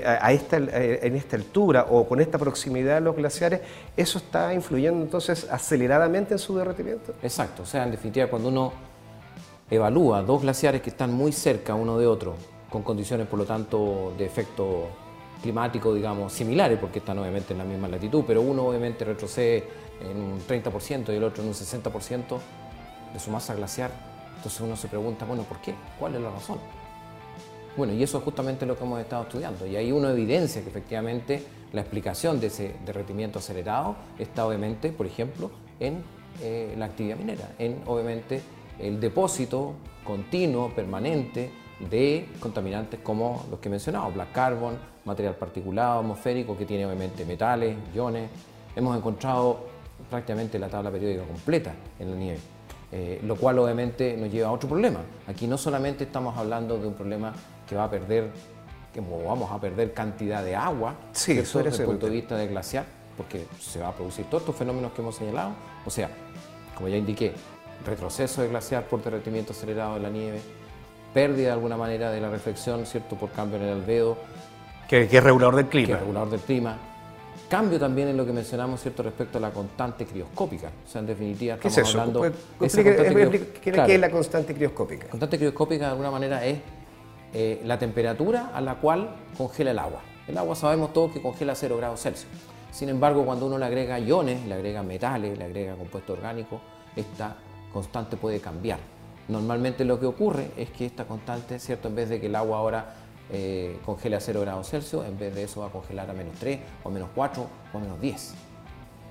a, 0.06 0.32
esta, 0.32 0.58
en 0.58 1.16
esta 1.16 1.36
altura 1.36 1.88
o 1.90 2.08
con 2.08 2.22
esta 2.22 2.38
proximidad 2.38 2.98
a 2.98 3.00
los 3.00 3.16
glaciares, 3.16 3.62
¿eso 3.96 4.20
está 4.20 4.54
influyendo 4.54 5.02
entonces 5.02 5.48
aceleradamente 5.50 6.36
en 6.36 6.40
su 6.40 6.56
derretimiento? 6.56 7.16
Exacto, 7.24 7.64
o 7.64 7.66
sea, 7.66 7.84
en 7.86 7.92
definitiva, 7.92 8.28
cuando 8.28 8.50
uno 8.50 8.87
evalúa 9.70 10.24
dos 10.24 10.42
glaciares 10.42 10.82
que 10.82 10.90
están 10.90 11.14
muy 11.14 11.32
cerca 11.32 11.76
uno 11.76 11.98
de 11.98 12.08
otro, 12.08 12.36
con 12.70 12.84
condiciones 12.84 13.28
por 13.28 13.40
lo 13.40 13.46
tanto 13.46 14.14
de 14.18 14.26
efecto 14.26 14.88
climático, 15.42 15.94
digamos, 15.94 16.34
similares, 16.34 16.80
porque 16.80 17.00
están 17.00 17.20
obviamente 17.20 17.54
en 17.54 17.60
la 17.60 17.66
misma 17.66 17.88
latitud, 17.88 18.24
pero 18.26 18.42
uno 18.42 18.66
obviamente 18.68 19.06
retrocede 19.06 19.64
en 20.02 20.18
un 20.18 20.40
30% 20.40 21.12
y 21.12 21.16
el 21.16 21.24
otro 21.24 21.44
en 21.44 21.50
un 21.50 21.56
60% 21.56 22.40
de 23.14 23.20
su 23.20 23.32
masa 23.32 23.56
glaciar. 23.56 23.92
Entonces 24.38 24.62
uno 24.62 24.76
se 24.76 24.88
pregunta, 24.88 25.26
bueno, 25.26 25.44
¿por 25.44 25.60
qué? 25.60 25.74
¿Cuál 26.00 26.16
es 26.16 26.22
la 26.22 26.32
razón? 26.32 26.58
Bueno, 27.76 27.94
y 27.94 28.02
eso 28.02 28.18
es 28.18 28.24
justamente 28.24 28.66
lo 28.66 28.76
que 28.76 28.84
hemos 28.84 29.00
estado 29.00 29.24
estudiando. 29.24 29.68
Y 29.68 29.76
hay 29.76 29.92
una 29.92 30.12
evidencia 30.12 30.64
que 30.64 30.70
efectivamente 30.70 31.44
la 31.74 31.82
explicación 31.82 32.40
de 32.40 32.48
ese 32.48 32.76
derretimiento 32.86 33.40
acelerado 33.40 33.96
está 34.18 34.48
obviamente, 34.48 34.92
por 34.92 35.06
ejemplo, 35.06 35.52
en 35.80 36.04
eh, 36.42 36.74
la 36.78 36.86
actividad 36.86 37.18
minera, 37.18 37.52
en 37.60 37.82
obviamente 37.86 38.42
el 38.80 39.00
depósito 39.00 39.74
continuo, 40.04 40.70
permanente 40.70 41.52
de 41.90 42.30
contaminantes 42.40 43.00
como 43.02 43.46
los 43.50 43.60
que 43.60 43.68
he 43.68 43.72
mencionado, 43.72 44.12
black 44.12 44.32
carbon, 44.32 44.78
material 45.06 45.36
particulado, 45.36 46.00
atmosférico, 46.00 46.58
que 46.58 46.66
tiene 46.66 46.86
obviamente 46.86 47.26
metales, 47.26 47.78
iones. 47.94 48.30
Hemos 48.76 48.98
encontrado 48.98 49.66
prácticamente 50.10 50.60
la 50.60 50.70
tabla 50.70 50.92
periódica 50.92 51.24
completa 51.24 51.74
en 52.00 52.12
la 52.12 52.18
nieve, 52.18 52.40
eh, 52.92 53.20
lo 53.24 53.36
cual 53.36 53.60
obviamente 53.60 54.16
nos 54.18 54.32
lleva 54.32 54.50
a 54.50 54.52
otro 54.52 54.70
problema. 54.70 55.00
Aquí 55.28 55.48
no 55.48 55.58
solamente 55.58 56.06
estamos 56.06 56.38
hablando 56.38 56.78
de 56.78 56.88
un 56.88 56.94
problema 56.94 57.34
que 57.68 57.76
va 57.76 57.86
a 57.86 57.90
perder, 57.90 58.32
que 58.94 59.02
vamos 59.02 59.52
a 59.52 59.60
perder 59.60 59.94
cantidad 59.94 60.44
de 60.44 60.56
agua, 60.56 60.96
sí, 61.12 61.34
desde 61.34 61.84
el 61.84 61.86
punto 61.86 62.06
de 62.06 62.12
vista 62.12 62.38
de 62.38 62.48
glaciar, 62.48 62.86
porque 63.16 63.46
se 63.60 63.80
va 63.80 63.90
a 63.90 63.94
producir 63.94 64.26
todos 64.26 64.44
estos 64.44 64.56
fenómenos 64.56 64.92
que 64.94 65.02
hemos 65.02 65.16
señalado, 65.16 65.52
o 65.86 65.90
sea, 65.90 66.10
como 66.76 66.88
ya 66.90 66.98
indiqué, 66.98 67.34
retroceso 67.86 68.42
de 68.42 68.50
glaciar 68.50 68.84
por 68.88 69.04
derretimiento 69.04 69.54
acelerado 69.54 69.96
de 69.96 70.00
la 70.02 70.10
nieve, 70.10 70.40
pérdida 71.14 71.48
de 71.48 71.54
alguna 71.54 71.78
manera 71.78 72.12
de 72.12 72.22
la 72.22 72.30
reflexión, 72.30 72.86
¿cierto?, 72.86 73.16
por 73.16 73.32
cambio 73.32 73.58
en 73.58 73.66
el 73.66 73.74
albedo. 73.74 74.18
Que, 74.88 75.04
es 75.04 75.24
regulador 75.24 75.56
del 75.56 75.68
clima. 75.68 75.88
Que 75.88 75.94
es 75.94 76.00
regulador 76.00 76.30
del 76.30 76.40
clima. 76.42 76.78
Cambio 77.50 77.80
también 77.80 78.10
en 78.10 78.18
lo 78.18 78.26
que 78.26 78.34
mencionamos, 78.34 78.82
¿cierto?, 78.82 79.04
respecto 79.04 79.38
a 79.38 79.42
la 79.42 79.52
constante 79.52 80.06
crioscópica. 80.06 80.68
O 80.86 80.90
sea, 80.90 81.02
en 81.02 81.08
definitiva, 81.08 81.56
estamos 81.56 81.76
¿Qué 81.76 81.82
es 81.82 81.88
eso? 81.88 82.00
hablando... 82.02 82.22
¿Qué 82.60 83.94
es 83.94 84.00
la 84.00 84.12
constante 84.12 84.54
crioscópica? 84.54 85.08
Constante 85.08 85.38
crioscópica, 85.38 85.86
de 85.86 85.92
alguna 85.92 86.12
manera, 86.12 86.46
es 86.46 86.60
eh, 87.34 87.62
la 87.66 87.78
temperatura 87.78 88.52
a 88.54 88.62
la 88.62 88.76
cual 88.76 89.16
congela 89.38 89.72
el 89.72 89.80
agua. 89.80 90.02
El 90.28 90.38
agua 90.38 90.56
sabemos 90.56 90.92
todos 90.94 91.12
que 91.12 91.22
congela 91.22 91.54
a 91.54 91.56
0 91.56 91.78
grados 91.78 92.02
Celsius. 92.02 92.32
Sin 92.72 92.90
embargo, 92.90 93.26
cuando 93.26 93.46
uno 93.46 93.58
le 93.58 93.66
agrega 93.66 93.98
iones, 93.98 94.46
le 94.46 94.54
agrega 94.54 94.84
metales, 94.84 95.38
le 95.38 95.44
agrega 95.44 95.76
compuestos 95.76 96.18
orgánicos, 96.18 96.60
esta 96.96 97.38
constante 97.74 98.18
puede 98.18 98.40
cambiar. 98.40 98.80
Normalmente 99.28 99.84
lo 99.84 100.00
que 100.00 100.06
ocurre 100.06 100.52
es 100.56 100.70
que 100.70 100.86
esta 100.86 101.06
constante, 101.06 101.60
¿cierto? 101.60 101.90
En 101.90 101.96
vez 101.96 102.10
de 102.10 102.20
que 102.20 102.28
el 102.28 102.36
agua 102.36 102.60
ahora 102.60 102.96
eh, 103.30 103.78
congele 103.86 104.16
a 104.16 104.22
0 104.22 104.42
grados 104.42 104.70
Celsius, 104.70 105.06
en 105.06 105.18
vez 105.20 105.36
de 105.36 105.44
eso 105.44 105.62
va 105.62 105.68
a 105.68 105.70
congelar 105.70 106.10
a 106.10 106.14
menos 106.14 106.36
3 106.40 106.60
o 106.84 106.90
menos 106.90 107.10
4 107.14 107.46
o 107.74 107.80
menos 107.80 108.00
10. 108.00 108.34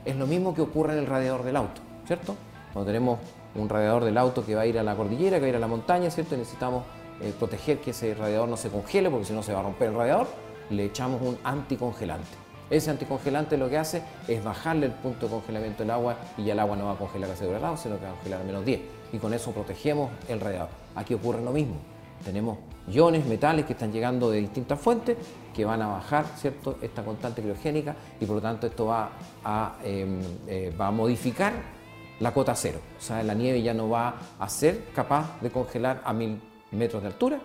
Es 0.07 0.17
lo 0.17 0.27
mismo 0.27 0.55
que 0.55 0.63
ocurre 0.63 0.95
en 0.95 1.01
el 1.01 1.07
radiador 1.07 1.43
del 1.43 1.57
auto, 1.57 1.81
¿cierto? 2.07 2.35
Cuando 2.73 2.87
tenemos 2.87 3.19
un 3.55 3.69
radiador 3.69 4.05
del 4.05 4.17
auto 4.17 4.45
que 4.45 4.55
va 4.55 4.63
a 4.63 4.67
ir 4.67 4.79
a 4.79 4.83
la 4.83 4.95
cordillera, 4.95 5.37
que 5.37 5.43
va 5.43 5.47
a 5.47 5.51
ir 5.51 5.57
a 5.57 5.61
la 5.61 5.67
montaña, 5.67 6.11
¿cierto? 6.11 6.37
necesitamos 6.37 6.85
eh, 7.21 7.33
proteger 7.39 7.79
que 7.81 7.91
ese 7.91 8.15
radiador 8.15 8.49
no 8.49 8.57
se 8.57 8.71
congele 8.71 9.11
porque 9.11 9.27
si 9.27 9.33
no 9.33 9.43
se 9.43 9.53
va 9.53 9.61
a 9.61 9.63
romper 9.63 9.89
el 9.89 9.95
radiador, 9.95 10.29
le 10.71 10.85
echamos 10.85 11.21
un 11.23 11.39
anticongelante. 11.45 12.46
Ese 12.69 12.91
anticongelante 12.91 13.57
lo 13.57 13.69
que 13.69 13.79
hace 13.79 14.03
es 14.27 14.43
bajarle 14.43 14.87
el 14.87 14.93
punto 14.93 15.27
de 15.27 15.33
congelamiento 15.33 15.85
del 15.85 15.91
agua 15.91 16.17
y 16.37 16.45
ya 16.45 16.53
el 16.53 16.59
agua 16.59 16.77
no 16.77 16.87
va 16.87 16.93
a 16.93 16.97
congelar 16.97 17.31
a 17.31 17.37
0 17.37 17.53
grados, 17.59 17.81
sino 17.81 17.99
que 17.99 18.05
va 18.05 18.11
a 18.11 18.15
congelar 18.15 18.41
a 18.41 18.45
menos 18.45 18.65
10. 18.65 18.81
Y 19.13 19.19
con 19.19 19.33
eso 19.33 19.53
protegemos 19.53 20.11
el 20.29 20.41
radiador. 20.41 20.71
Aquí 20.97 21.15
ocurre 21.15 21.43
lo 21.43 21.53
mismo. 21.53 21.77
Tenemos 22.25 22.59
iones, 22.89 23.25
metales 23.27 23.67
que 23.67 23.75
están 23.75 23.93
llegando 23.93 24.31
de 24.31 24.41
distintas 24.41 24.81
fuentes 24.81 25.17
que 25.55 25.65
van 25.65 25.81
a 25.83 25.87
bajar 25.89 26.27
¿cierto? 26.37 26.79
esta 26.83 27.05
constante 27.05 27.41
criogénica 27.41 27.95
y 28.21 28.27
por 28.27 28.37
lo 28.37 28.43
tanto 28.43 28.67
esto 28.67 28.87
va 28.87 29.11
a, 29.45 29.77
em, 29.85 30.21
eh, 30.49 30.75
va 30.79 30.89
a 30.89 30.91
modificar 30.91 31.53
la 32.19 32.33
cota 32.33 32.55
cero. 32.55 32.81
O 32.99 33.01
sea, 33.01 33.23
la 33.23 33.35
nieve 33.35 33.63
ya 33.63 33.75
no 33.75 33.89
va 33.89 34.17
a 34.39 34.49
ser 34.49 34.87
capaz 34.95 35.41
de 35.41 35.51
congelar 35.51 36.01
a 36.05 36.13
mil 36.13 36.41
metros 36.73 37.03
de 37.03 37.09
altura, 37.09 37.39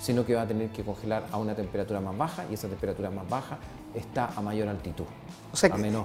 sino 0.00 0.24
que 0.24 0.34
va 0.34 0.42
a 0.42 0.46
tener 0.46 0.70
que 0.70 0.82
congelar 0.82 1.24
a 1.30 1.36
una 1.36 1.54
temperatura 1.54 2.00
más 2.00 2.16
baja 2.16 2.44
y 2.50 2.54
esa 2.54 2.68
temperatura 2.68 3.10
más 3.10 3.28
baja 3.28 3.58
está 3.94 4.30
a 4.36 4.40
mayor 4.40 4.68
altitud. 4.68 5.04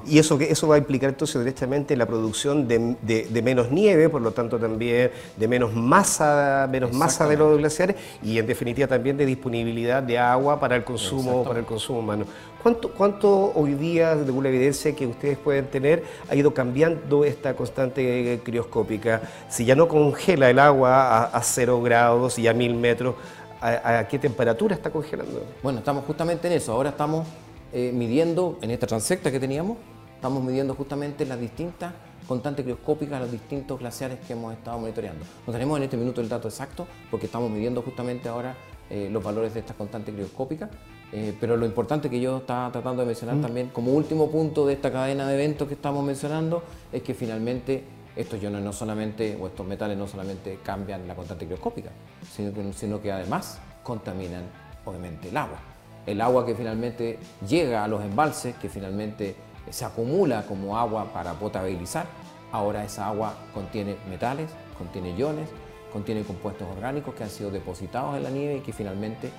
y 0.05 0.19
eso, 0.19 0.39
eso 0.39 0.67
va 0.67 0.75
a 0.75 0.77
implicar 0.77 1.09
entonces 1.09 1.39
directamente 1.39 1.95
la 1.95 2.05
producción 2.05 2.67
de, 2.67 3.41
menos 3.43 3.71
nieve, 3.71 4.09
por 4.09 4.21
lo 4.21 4.31
tanto 4.31 4.59
también 4.59 5.11
de 5.37 5.47
menos 5.47 5.73
masa, 5.73 6.67
menos 6.69 6.93
masa 6.93 7.27
de 7.27 7.35
los 7.35 7.57
glaciares 7.57 7.95
y 8.21 8.37
en 8.37 8.45
definitiva 8.45 8.87
también 8.87 9.17
de 9.17 9.25
disponibilidad 9.25 10.03
de 10.03 10.19
agua 10.19 10.59
para 10.59 10.75
el 10.75 10.83
consumo, 10.83 11.43
para 11.43 11.59
el 11.59 11.65
consumo 11.65 11.99
humano. 11.99 12.25
¿Cuánto, 12.61 12.91
¿Cuánto 12.91 13.53
hoy 13.55 13.73
día, 13.73 14.17
según 14.25 14.43
la 14.43 14.49
evidencia 14.49 14.93
que 14.93 15.07
ustedes 15.07 15.37
pueden 15.37 15.67
tener, 15.67 16.03
ha 16.29 16.35
ido 16.35 16.53
cambiando 16.53 17.23
esta 17.23 17.55
constante 17.55 18.41
crioscópica? 18.43 19.21
Si 19.47 19.63
ya 19.63 19.75
no 19.75 19.87
congela 19.87 20.49
el 20.49 20.59
agua 20.59 21.23
a, 21.23 21.41
cero 21.41 21.81
grados 21.81 22.37
y 22.37 22.49
a 22.49 22.53
mil 22.53 22.75
metros, 22.75 23.15
¿a, 23.61 24.05
qué 24.09 24.19
temperatura 24.19 24.75
está 24.75 24.89
congelando? 24.89 25.41
Bueno, 25.63 25.79
estamos 25.79 26.03
justamente 26.03 26.47
en 26.47 26.53
eso. 26.53 26.73
Ahora 26.73 26.89
estamos 26.89 27.25
eh, 27.73 27.91
midiendo, 27.93 28.57
en 28.61 28.71
esta 28.71 28.87
transecta 28.87 29.31
que 29.31 29.39
teníamos, 29.39 29.77
estamos 30.15 30.43
midiendo 30.43 30.75
justamente 30.75 31.25
las 31.25 31.39
distintas 31.39 31.93
constantes 32.27 32.63
crioscópicas, 32.63 33.19
los 33.19 33.31
distintos 33.31 33.79
glaciares 33.79 34.19
que 34.25 34.33
hemos 34.33 34.53
estado 34.53 34.77
monitoreando. 34.77 35.25
No 35.47 35.53
tenemos 35.53 35.77
en 35.77 35.83
este 35.83 35.97
minuto 35.97 36.21
el 36.21 36.29
dato 36.29 36.47
exacto 36.47 36.87
porque 37.09 37.25
estamos 37.25 37.49
midiendo 37.49 37.81
justamente 37.81 38.29
ahora 38.29 38.55
eh, 38.89 39.09
los 39.11 39.23
valores 39.23 39.53
de 39.53 39.61
estas 39.61 39.75
constantes 39.75 40.13
crioscópicas, 40.13 40.69
eh, 41.11 41.35
pero 41.39 41.57
lo 41.57 41.65
importante 41.65 42.09
que 42.09 42.19
yo 42.19 42.37
estaba 42.37 42.71
tratando 42.71 43.01
de 43.01 43.07
mencionar 43.07 43.35
mm. 43.37 43.41
también 43.41 43.69
como 43.69 43.93
último 43.93 44.29
punto 44.29 44.67
de 44.67 44.73
esta 44.73 44.91
cadena 44.91 45.27
de 45.27 45.35
eventos 45.35 45.67
que 45.67 45.73
estamos 45.73 46.03
mencionando 46.03 46.63
es 46.91 47.01
que 47.01 47.13
finalmente 47.13 47.83
estos 48.15 48.41
iones 48.41 48.61
no 48.61 48.73
solamente, 48.73 49.37
o 49.39 49.47
estos 49.47 49.65
metales 49.65 49.97
no 49.97 50.07
solamente 50.07 50.59
cambian 50.63 51.07
la 51.07 51.15
constante 51.15 51.45
crioscópica, 51.45 51.89
sino 52.31 52.53
que, 52.53 52.73
sino 52.73 53.01
que 53.01 53.11
además 53.11 53.59
contaminan 53.83 54.43
obviamente 54.85 55.29
el 55.29 55.37
agua. 55.37 55.68
El 56.09 56.21
agua 56.21 56.43
que 56.43 56.55
finalmente 56.55 57.19
llega 57.47 57.83
a 57.83 57.87
los 57.87 58.03
embalses, 58.03 58.55
que 58.55 58.67
finalmente 58.67 59.35
se 59.69 59.85
acumula 59.85 60.41
como 60.47 60.75
agua 60.75 61.13
para 61.13 61.33
potabilizar, 61.33 62.07
ahora 62.51 62.83
esa 62.83 63.05
agua 63.05 63.35
contiene 63.53 63.95
metales, 64.09 64.49
contiene 64.75 65.15
iones, 65.15 65.47
contiene 65.93 66.23
compuestos 66.23 66.67
orgánicos 66.67 67.13
que 67.13 67.23
han 67.23 67.29
sido 67.29 67.51
depositados 67.51 68.17
en 68.17 68.23
la 68.23 68.31
nieve 68.31 68.55
y 68.55 68.59
que 68.61 68.73
finalmente 68.73 69.29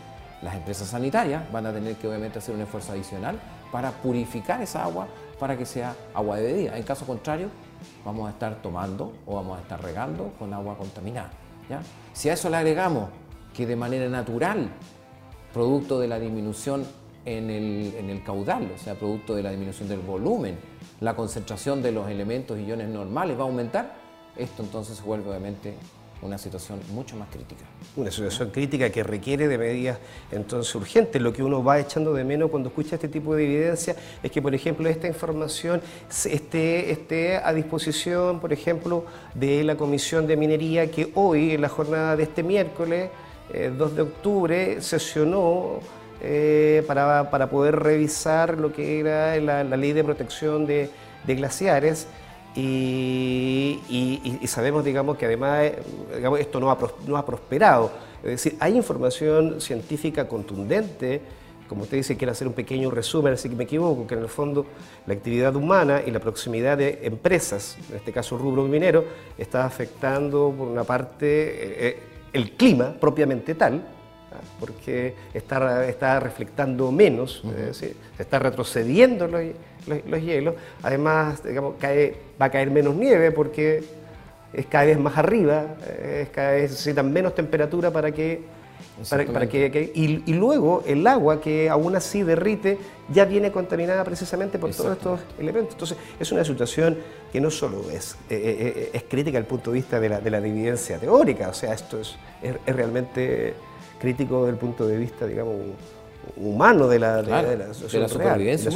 las 0.42 0.54
empresas 0.54 0.86
sanitarias 0.86 1.50
van 1.50 1.66
a 1.66 1.72
tener 1.72 1.96
que 1.96 2.06
obviamente 2.06 2.38
hacer 2.38 2.54
un 2.54 2.60
esfuerzo 2.60 2.92
adicional 2.92 3.40
para 3.72 3.90
purificar 3.90 4.62
esa 4.62 4.84
agua 4.84 5.08
para 5.40 5.58
que 5.58 5.66
sea 5.66 5.96
agua 6.14 6.36
de 6.36 6.52
bebida. 6.52 6.78
En 6.78 6.84
caso 6.84 7.04
contrario, 7.04 7.48
vamos 8.04 8.28
a 8.28 8.30
estar 8.30 8.62
tomando 8.62 9.12
o 9.26 9.34
vamos 9.34 9.58
a 9.58 9.62
estar 9.62 9.82
regando 9.82 10.32
con 10.38 10.54
agua 10.54 10.78
contaminada. 10.78 11.30
¿ya? 11.68 11.82
Si 12.12 12.28
a 12.28 12.34
eso 12.34 12.48
le 12.48 12.58
agregamos 12.58 13.08
que 13.52 13.66
de 13.66 13.74
manera 13.74 14.08
natural, 14.08 14.70
producto 15.52 15.98
de 15.98 16.08
la 16.08 16.18
disminución 16.18 16.86
en 17.24 17.50
el, 17.50 17.94
en 17.98 18.10
el 18.10 18.22
caudal, 18.24 18.70
o 18.74 18.78
sea, 18.78 18.94
producto 18.94 19.34
de 19.34 19.42
la 19.42 19.50
disminución 19.50 19.88
del 19.88 20.00
volumen, 20.00 20.58
la 21.00 21.14
concentración 21.14 21.82
de 21.82 21.92
los 21.92 22.08
elementos 22.08 22.58
y 22.58 22.64
iones 22.64 22.88
normales 22.88 23.36
va 23.36 23.42
a 23.42 23.46
aumentar, 23.46 23.94
esto 24.36 24.62
entonces 24.62 24.96
se 24.96 25.02
vuelve 25.02 25.28
obviamente 25.28 25.74
una 26.22 26.36
situación 26.36 26.80
mucho 26.92 27.16
más 27.16 27.28
crítica. 27.30 27.64
Una 27.96 28.10
situación 28.10 28.50
crítica 28.50 28.90
que 28.90 29.02
requiere 29.02 29.48
de 29.48 29.56
medidas 29.56 29.98
entonces 30.30 30.74
urgentes. 30.74 31.20
Lo 31.20 31.32
que 31.32 31.42
uno 31.42 31.64
va 31.64 31.78
echando 31.78 32.12
de 32.12 32.24
menos 32.24 32.50
cuando 32.50 32.68
escucha 32.68 32.96
este 32.96 33.08
tipo 33.08 33.34
de 33.34 33.44
evidencia 33.44 33.96
es 34.22 34.30
que, 34.30 34.42
por 34.42 34.54
ejemplo, 34.54 34.88
esta 34.88 35.06
información 35.06 35.80
esté, 36.08 36.90
esté 36.90 37.36
a 37.36 37.52
disposición, 37.52 38.40
por 38.40 38.52
ejemplo, 38.52 39.06
de 39.34 39.64
la 39.64 39.76
Comisión 39.76 40.26
de 40.26 40.36
Minería 40.36 40.90
que 40.90 41.10
hoy, 41.14 41.52
en 41.52 41.62
la 41.62 41.68
jornada 41.68 42.16
de 42.16 42.24
este 42.24 42.42
miércoles, 42.42 43.10
2 43.52 43.92
eh, 43.92 43.94
de 43.94 44.02
octubre, 44.02 44.80
sesionó 44.80 45.80
eh, 46.22 46.84
para, 46.86 47.30
para, 47.30 47.48
poder 47.48 47.76
revisar 47.76 48.58
lo 48.58 48.72
que 48.72 49.00
era 49.00 49.36
la, 49.40 49.64
ley 49.64 49.92
de 49.92 50.04
protección 50.04 50.66
de, 50.66 50.90
glaciares 51.26 52.06
y, 52.54 53.78
sabemos, 54.46 54.84
digamos, 54.84 55.16
que 55.16 55.26
además 55.26 55.72
digamos, 56.14 56.40
esto 56.40 56.60
no 56.60 56.70
ha, 56.70 57.26
prosperado. 57.26 57.90
Es 58.22 58.30
decir, 58.30 58.56
hay 58.60 58.76
información 58.76 59.60
científica 59.60 60.28
contundente, 60.28 61.22
como 61.68 61.82
usted 61.84 61.98
dice, 61.98 62.16
quiere 62.16 62.32
hacer 62.32 62.48
un 62.48 62.52
pequeño 62.52 62.90
resumen, 62.90 63.32
así 63.32 63.48
que 63.48 63.54
me 63.54 63.62
equivoco, 63.62 64.04
que 64.06 64.14
en 64.14 64.22
el 64.22 64.28
fondo 64.28 64.66
la 65.06 65.14
actividad 65.14 65.54
humana 65.54 66.02
y 66.04 66.10
la 66.10 66.18
proximidad 66.18 66.76
de 66.76 66.98
empresas, 67.02 67.78
en 67.88 67.96
este 67.96 68.12
caso 68.12 68.36
rubro 68.36 68.64
minero, 68.64 69.04
está 69.38 69.64
afectando 69.64 70.52
por 70.56 70.66
una 70.66 70.82
parte 70.82 71.26
eh, 71.26 71.88
eh, 71.88 72.09
el 72.32 72.52
clima 72.52 72.94
propiamente 73.00 73.54
tal, 73.54 73.82
porque 74.58 75.14
está, 75.34 75.86
está 75.88 76.20
reflectando 76.20 76.92
menos, 76.92 77.42
se 77.72 77.94
está 78.18 78.38
retrocediendo 78.38 79.26
los, 79.26 79.42
los, 80.06 80.22
hielos. 80.22 80.54
Además, 80.82 81.42
digamos, 81.42 81.74
cae, 81.78 82.16
va 82.40 82.46
a 82.46 82.50
caer 82.50 82.70
menos 82.70 82.94
nieve 82.94 83.32
porque 83.32 83.82
es 84.52 84.66
cada 84.66 84.84
vez 84.84 84.98
más 84.98 85.16
arriba, 85.16 85.76
es 86.02 86.28
cada 86.30 86.52
vez 86.52 86.70
necesitan 86.70 87.12
menos 87.12 87.34
temperatura 87.34 87.90
para 87.90 88.12
que... 88.12 88.59
Para, 89.08 89.48
que, 89.48 89.92
y, 89.94 90.32
luego 90.34 90.82
el 90.86 91.06
agua 91.06 91.40
que 91.40 91.70
aún 91.70 91.96
así 91.96 92.22
derrite 92.22 92.78
ya 93.12 93.24
viene 93.24 93.50
contaminada 93.50 94.04
precisamente 94.04 94.58
por 94.58 94.70
todos 94.72 94.92
estos 94.92 95.20
elementos. 95.38 95.72
Entonces 95.74 95.98
es 96.18 96.32
una 96.32 96.44
situación 96.44 96.98
que 97.32 97.40
no 97.40 97.50
solo 97.50 97.90
es, 97.90 98.12
eh, 98.28 98.36
eh, 98.36 98.72
eh, 98.76 98.90
es 98.92 99.02
crítica 99.04 99.38
desde 99.38 99.38
el 99.38 99.46
punto 99.46 99.70
de 99.70 99.76
vista 99.76 100.00
de 100.00 100.08
la, 100.08 100.20
de 100.20 100.30
la 100.30 100.38
evidencia 100.38 100.98
teórica, 100.98 101.48
o 101.48 101.54
sea, 101.54 101.72
esto 101.72 102.00
es, 102.00 102.16
es 102.42 102.76
realmente 102.76 103.54
crítico 103.98 104.40
desde 104.40 104.52
el 104.52 104.58
punto 104.58 104.86
de 104.86 104.96
vista, 104.96 105.26
digamos, 105.26 105.56
humano 106.36 106.88
de 106.88 106.98
la, 106.98 107.22
de, 107.22 107.56
la, 107.56 107.74
supervivencia, 107.74 108.70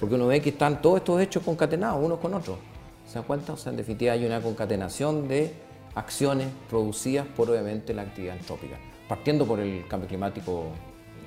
Porque 0.00 0.14
uno 0.14 0.26
ve 0.26 0.40
que 0.40 0.50
están 0.50 0.80
todos 0.80 0.98
estos 0.98 1.20
hechos 1.20 1.42
concatenados 1.42 2.04
unos 2.04 2.18
con 2.18 2.34
otros. 2.34 2.58
¿Se 3.06 3.14
dan 3.14 3.24
cuenta? 3.24 3.52
O 3.52 3.56
sea, 3.56 3.70
en 3.70 3.76
definitiva 3.76 4.12
hay 4.12 4.24
una 4.24 4.40
concatenación 4.40 5.28
de 5.28 5.52
acciones 5.94 6.48
producidas 6.70 7.26
por 7.26 7.50
obviamente 7.50 7.92
la 7.92 8.02
actividad 8.02 8.36
antrópica, 8.38 8.78
partiendo 9.12 9.44
por 9.44 9.60
el 9.60 9.86
cambio 9.86 10.08
climático 10.08 10.68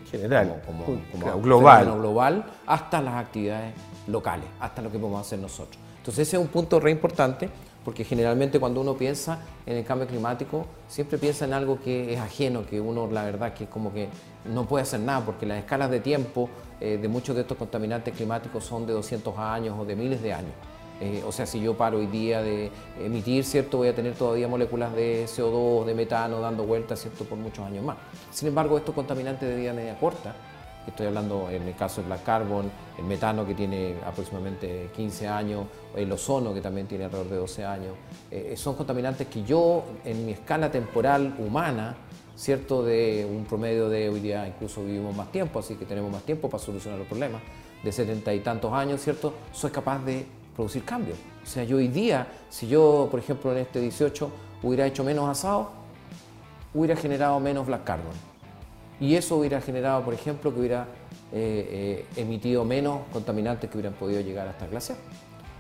general, 0.10 0.60
como, 0.66 0.84
global. 1.40 1.86
global, 2.00 2.46
hasta 2.66 3.00
las 3.00 3.14
actividades 3.14 3.76
locales, 4.08 4.48
hasta 4.60 4.82
lo 4.82 4.92
que 4.92 4.98
podemos 4.98 5.22
hacer 5.22 5.38
nosotros. 5.38 5.78
Entonces 6.00 6.28
ese 6.28 6.38
es 6.38 6.42
un 6.42 6.48
punto 6.48 6.80
re 6.80 6.90
importante 6.90 7.48
porque 7.84 8.04
generalmente 8.04 8.60
cuando 8.60 8.82
uno 8.82 8.96
piensa 8.96 9.38
en 9.68 9.78
el 9.78 9.86
cambio 9.86 10.08
climático, 10.08 10.66
siempre 10.88 11.20
piensa 11.20 11.46
en 11.46 11.54
algo 11.54 11.80
que 11.80 12.12
es 12.12 12.20
ajeno, 12.20 12.66
que 12.66 12.82
uno 12.82 13.08
la 13.12 13.24
verdad 13.24 13.54
que 13.54 13.66
es 13.66 13.70
como 13.70 13.94
que 13.94 14.10
no 14.46 14.66
puede 14.66 14.82
hacer 14.82 15.02
nada, 15.02 15.24
porque 15.24 15.46
las 15.46 15.60
escalas 15.60 15.92
de 15.92 16.00
tiempo 16.00 16.50
eh, 16.82 16.98
de 17.00 17.08
muchos 17.08 17.36
de 17.36 17.44
estos 17.44 17.56
contaminantes 17.56 18.16
climáticos 18.16 18.64
son 18.64 18.88
de 18.88 18.94
200 18.94 19.38
años 19.38 19.78
o 19.80 19.86
de 19.86 19.96
miles 19.96 20.24
de 20.24 20.34
años. 20.34 20.54
Eh, 21.02 21.24
o 21.26 21.32
sea, 21.32 21.46
si 21.46 21.60
yo 21.60 21.76
paro 21.76 21.98
hoy 21.98 22.08
día 22.08 22.42
de 22.42 22.72
emitir, 23.04 23.44
¿cierto? 23.44 23.78
Voy 23.78 23.90
a 23.90 23.96
tener 23.96 24.14
todavía 24.14 24.48
moléculas 24.48 24.94
de 24.96 25.26
CO2, 25.26 25.86
de 25.86 25.94
metano 25.94 26.40
dando 26.40 26.66
vueltas, 26.66 27.02
¿cierto? 27.02 27.26
Por 27.26 27.38
muchos 27.38 27.66
años 27.66 27.84
más. 27.84 27.98
Sin 28.32 28.48
embargo, 28.48 28.78
estos 28.78 28.96
contaminantes 28.96 29.50
de 29.50 29.56
vida 29.56 29.74
media 29.74 29.98
corta, 30.00 30.34
estoy 30.88 31.08
hablando 31.08 31.50
en 31.50 31.64
el 31.64 31.76
caso 31.76 31.98
del 31.98 32.08
black 32.08 32.24
carbon, 32.24 32.72
el 32.98 33.06
metano 33.06 33.46
que 33.46 33.54
tiene 33.54 33.96
aproximadamente 34.06 34.90
15 34.96 35.28
años, 35.28 35.66
el 35.96 36.12
ozono 36.12 36.54
que 36.54 36.62
también 36.62 36.88
tiene 36.88 37.06
alrededor 37.06 37.30
de 37.30 37.38
12 37.38 37.66
años, 37.66 37.94
eh, 38.32 38.54
son 38.56 38.76
contaminantes 38.76 39.28
que 39.28 39.44
yo 39.44 39.84
en 40.04 40.26
mi 40.26 40.32
escala 40.34 40.72
temporal 40.72 41.36
humana, 41.40 41.96
¿cierto? 42.36 42.84
De 42.84 43.28
un 43.30 43.46
promedio 43.46 43.90
de 43.90 44.10
hoy 44.10 44.20
día 44.20 44.48
incluso 44.48 44.84
vivimos 44.84 45.16
más 45.16 45.32
tiempo, 45.32 45.60
así 45.60 45.76
que 45.76 45.86
tenemos 45.86 46.12
más 46.12 46.24
tiempo 46.24 46.50
para 46.50 46.64
solucionar 46.64 47.00
los 47.00 47.08
problemas, 47.08 47.42
de 47.84 47.92
setenta 47.92 48.34
y 48.34 48.40
tantos 48.40 48.74
años, 48.74 49.02
¿cierto? 49.02 49.34
Soy 49.52 49.72
capaz 49.72 50.00
de 50.00 50.26
producir 50.56 50.84
cambios. 50.84 51.18
O 51.44 51.48
sea, 51.48 51.64
yo 51.64 51.78
hoy 51.78 51.88
día, 51.88 52.28
si 52.50 52.68
yo, 52.68 53.08
por 53.12 53.20
ejemplo, 53.20 53.52
en 53.52 53.60
este 53.60 53.80
18 53.80 54.32
hubiera 54.64 54.86
hecho 54.86 55.04
menos 55.04 55.30
asado, 55.30 55.70
hubiera 56.74 56.96
generado 56.96 57.40
menos 57.40 57.68
black 57.68 57.84
carbon. 57.84 58.14
Y 59.00 59.16
eso 59.16 59.38
hubiera 59.38 59.62
generado, 59.62 60.04
por 60.04 60.14
ejemplo, 60.14 60.54
que 60.54 60.60
hubiera 60.60 60.88
eh, 61.32 62.06
eh, 62.16 62.22
emitido 62.22 62.64
menos 62.64 63.02
contaminantes 63.12 63.70
que 63.70 63.78
hubieran 63.78 63.94
podido 63.94 64.22
llegar 64.22 64.48
hasta 64.48 64.68
glaciar. 64.68 64.98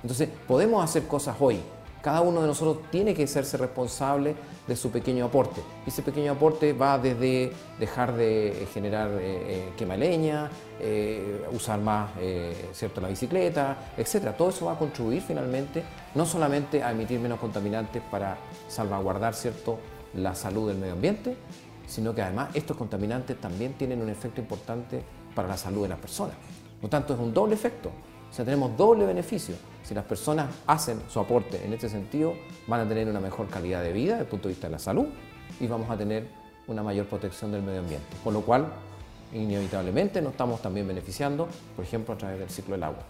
Entonces, 0.01 0.29
podemos 0.47 0.84
hacer 0.84 1.03
cosas 1.08 1.36
hoy. 1.39 1.60
Cada 2.05 2.21
uno 2.21 2.39
de 2.39 2.45
nosotros 2.45 2.85
tiene 2.91 3.15
que 3.15 3.25
serse 3.25 3.57
responsable 3.57 4.35
de 4.67 4.75
su 4.75 4.91
pequeño 4.91 5.25
aporte. 5.25 5.61
Y 5.87 5.89
ese 5.89 6.03
pequeño 6.03 6.33
aporte 6.33 6.71
va 6.71 6.99
desde 6.99 7.51
dejar 7.79 8.13
de 8.13 8.67
generar 8.71 9.09
eh, 9.19 9.71
quema 9.75 9.97
leña, 9.97 10.51
eh, 10.79 11.43
usar 11.51 11.79
más 11.79 12.11
eh, 12.19 12.69
¿cierto? 12.73 13.01
la 13.01 13.07
bicicleta, 13.07 13.91
etc. 13.97 14.35
Todo 14.37 14.49
eso 14.49 14.67
va 14.67 14.73
a 14.73 14.77
contribuir 14.77 15.23
finalmente 15.23 15.83
no 16.13 16.27
solamente 16.27 16.83
a 16.83 16.91
emitir 16.91 17.19
menos 17.19 17.39
contaminantes 17.39 18.03
para 18.11 18.37
salvaguardar 18.67 19.33
¿cierto? 19.33 19.79
la 20.13 20.35
salud 20.35 20.67
del 20.67 20.77
medio 20.77 20.93
ambiente, 20.93 21.35
sino 21.87 22.13
que 22.13 22.21
además 22.21 22.49
estos 22.53 22.77
contaminantes 22.77 23.41
también 23.41 23.73
tienen 23.73 23.99
un 23.99 24.11
efecto 24.11 24.39
importante 24.39 25.01
para 25.33 25.47
la 25.47 25.57
salud 25.57 25.81
de 25.81 25.89
las 25.89 25.97
personas. 25.97 26.35
Por 26.75 26.83
lo 26.83 26.89
tanto, 26.89 27.15
es 27.15 27.19
un 27.19 27.33
doble 27.33 27.55
efecto. 27.55 27.89
O 28.36 28.38
sea, 28.38 28.43
tenemos 28.43 28.76
doble 28.76 29.06
beneficio. 29.06 29.56
Si 29.82 29.93
las 29.93 30.04
personas 30.04 30.50
hacen 30.67 31.02
su 31.08 31.21
aporte 31.21 31.63
en 31.63 31.71
este 31.71 31.88
sentido, 31.88 32.34
van 32.67 32.82
a 32.82 32.86
tener 32.86 33.08
una 33.08 33.21
mejor 33.21 33.48
calidad 33.48 33.82
de 33.82 33.93
vida 33.93 34.15
desde 34.15 34.24
el 34.24 34.30
punto 34.30 34.50
de 34.50 34.56
vista 34.56 34.67
de 34.67 34.74
la 34.74 34.80
salud 34.80 35.06
y 35.58 35.67
vamos 35.67 35.89
a 35.89 35.95
tener 35.95 36.28
una 36.67 36.84
mayor 36.84 37.06
protección 37.06 37.54
del 37.54 37.63
medio 37.63 37.80
ambiente. 37.80 38.06
Con 38.26 38.34
lo 38.34 38.41
cual, 38.41 38.67
inevitablemente 39.32 40.21
nos 40.21 40.34
estamos 40.34 40.62
también 40.62 40.86
beneficiando, 40.86 41.48
por 41.78 41.86
ejemplo, 41.86 42.13
a 42.13 42.17
través 42.17 42.39
del 42.39 42.50
ciclo 42.50 42.74
del 42.74 42.84
agua. 42.84 43.04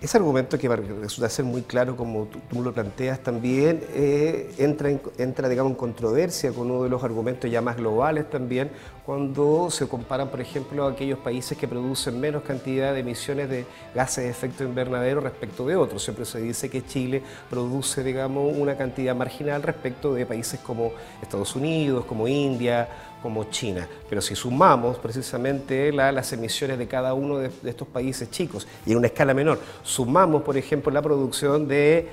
Ese 0.00 0.16
argumento 0.16 0.58
que 0.58 0.68
resulta 0.68 1.28
ser 1.28 1.44
muy 1.44 1.60
claro 1.60 1.96
como 1.96 2.26
tú, 2.26 2.62
lo 2.62 2.72
planteas 2.72 3.20
también 3.20 3.82
eh, 3.92 4.54
entra, 4.56 4.88
en, 4.88 5.02
entra 5.18 5.50
digamos, 5.50 5.72
en 5.72 5.76
controversia 5.76 6.50
con 6.52 6.70
uno 6.70 6.84
de 6.84 6.88
los 6.88 7.04
argumentos 7.04 7.50
ya 7.50 7.60
más 7.60 7.76
globales 7.76 8.30
también 8.30 8.70
cuando 9.04 9.70
se 9.70 9.86
comparan 9.86 10.28
por 10.28 10.40
ejemplo 10.40 10.86
aquellos 10.86 11.18
países 11.18 11.58
que 11.58 11.68
producen 11.68 12.18
menos 12.18 12.42
cantidad 12.42 12.94
de 12.94 13.00
emisiones 13.00 13.50
de 13.50 13.66
gases 13.94 14.24
de 14.24 14.30
efecto 14.30 14.64
invernadero 14.64 15.20
respecto 15.20 15.66
de 15.66 15.76
otros. 15.76 16.02
Siempre 16.02 16.24
se 16.24 16.40
dice 16.40 16.70
que 16.70 16.84
Chile 16.84 17.22
produce 17.50 18.02
digamos, 18.02 18.56
una 18.56 18.76
cantidad 18.76 19.14
marginal 19.14 19.62
respecto 19.62 20.14
de 20.14 20.24
países 20.24 20.58
como 20.60 20.92
Estados 21.20 21.54
Unidos, 21.54 22.06
como 22.06 22.26
India 22.26 22.88
como 23.22 23.44
China. 23.44 23.88
Pero 24.08 24.20
si 24.20 24.34
sumamos 24.34 24.98
precisamente 24.98 25.92
las 25.92 26.32
emisiones 26.32 26.78
de 26.78 26.86
cada 26.86 27.14
uno 27.14 27.38
de, 27.38 27.50
estos 27.64 27.88
países 27.88 28.30
chicos 28.30 28.66
y 28.84 28.92
en 28.92 28.98
una 28.98 29.08
escala 29.08 29.34
menor, 29.34 29.58
sumamos, 29.82 30.42
por 30.42 30.56
ejemplo, 30.56 30.92
la 30.92 31.02
producción 31.02 31.66
de, 31.66 32.08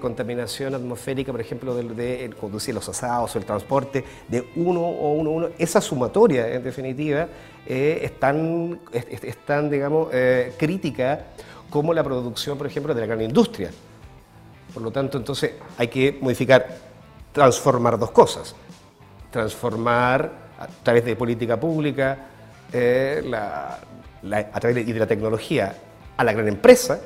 contaminación 0.00 0.74
atmosférica, 0.74 1.32
por 1.32 1.40
ejemplo, 1.40 1.74
de, 1.74 2.32
conducir 2.38 2.74
los 2.74 2.88
asados 2.88 3.34
o 3.34 3.38
el 3.38 3.44
transporte, 3.44 4.04
de 4.28 4.48
uno 4.56 4.80
o 4.80 5.14
uno, 5.14 5.30
uno, 5.30 5.48
esa 5.58 5.80
sumatoria, 5.80 6.52
en 6.52 6.62
definitiva, 6.62 7.28
eh, 7.66 8.00
es, 8.04 9.38
tan, 9.44 9.70
digamos, 9.70 10.08
eh, 10.12 10.54
crítica 10.56 11.26
como 11.70 11.92
la 11.92 12.04
producción, 12.04 12.56
por 12.56 12.66
ejemplo, 12.66 12.94
de 12.94 13.00
la 13.00 13.06
gran 13.06 13.22
industria. 13.22 13.70
Por 14.72 14.82
lo 14.82 14.90
tanto, 14.90 15.18
entonces 15.18 15.52
hay 15.78 15.88
que 15.88 16.18
modificar, 16.20 16.78
transformar 17.32 17.98
dos 17.98 18.10
cosas 18.10 18.54
transformar 19.36 20.32
a 20.58 20.66
través 20.82 21.04
de 21.04 21.14
política 21.14 21.60
pública, 21.60 22.16
eh, 22.72 23.22
a 23.34 24.60
través 24.60 24.86
de, 24.86 24.94
la 24.94 25.06
tecnología 25.06 25.76
a 26.16 26.24
la 26.24 26.32
gran 26.32 26.48
empresa, 26.48 26.98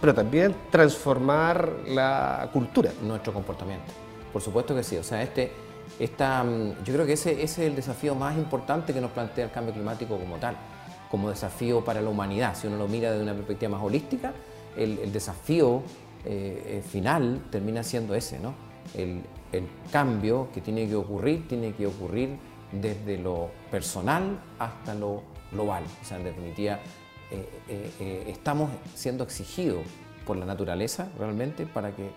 pero 0.00 0.12
también 0.12 0.54
transformar 0.70 1.70
la 1.86 2.50
cultura. 2.52 2.90
Nuestro 3.02 3.32
comportamiento. 3.32 3.92
Por 4.32 4.42
supuesto 4.42 4.74
que 4.74 4.82
sí. 4.82 4.96
O 4.96 5.04
sea, 5.04 5.22
este, 5.22 5.52
esta, 6.00 6.42
mm, 6.42 6.82
yo 6.84 6.92
creo 6.92 7.06
que 7.06 7.12
ese, 7.12 7.40
es 7.40 7.56
el 7.58 7.76
desafío 7.76 8.16
más 8.16 8.36
importante 8.36 8.92
que 8.92 9.00
nos 9.00 9.12
plantea 9.12 9.44
el 9.44 9.52
cambio 9.52 9.72
climático 9.72 10.18
como 10.18 10.36
tal, 10.38 10.56
como 11.08 11.30
desafío 11.30 11.84
para 11.84 12.02
la 12.02 12.10
humanidad. 12.10 12.56
Si 12.56 12.66
uno 12.66 12.76
lo 12.76 12.88
mira 12.88 13.12
desde 13.12 13.22
una 13.22 13.34
perspectiva 13.34 13.70
más 13.70 13.82
holística, 13.82 14.32
el, 14.76 15.12
desafío 15.12 15.82
eh, 16.24 16.80
eh, 16.80 16.82
final 16.84 17.42
termina 17.48 17.84
siendo 17.84 18.16
ese, 18.16 18.40
¿no? 18.40 18.54
El 19.58 19.68
cambio 19.92 20.48
que 20.52 20.60
tiene 20.60 20.88
que 20.88 20.96
ocurrir 20.96 21.46
tiene 21.48 21.72
que 21.74 21.86
ocurrir 21.86 22.38
desde 22.72 23.18
lo 23.18 23.50
personal 23.70 24.38
hasta 24.58 24.94
lo 24.94 25.22
global. 25.52 25.84
O 26.02 26.04
sea, 26.04 26.18
en 26.18 26.24
definitiva, 26.24 26.80
eh, 27.30 27.48
eh, 27.68 27.90
eh, 28.00 28.24
estamos 28.28 28.70
siendo 28.94 29.24
exigidos 29.24 29.84
por 30.26 30.36
la 30.36 30.44
naturaleza 30.46 31.08
realmente 31.18 31.66
para 31.66 31.94
que 31.94 32.10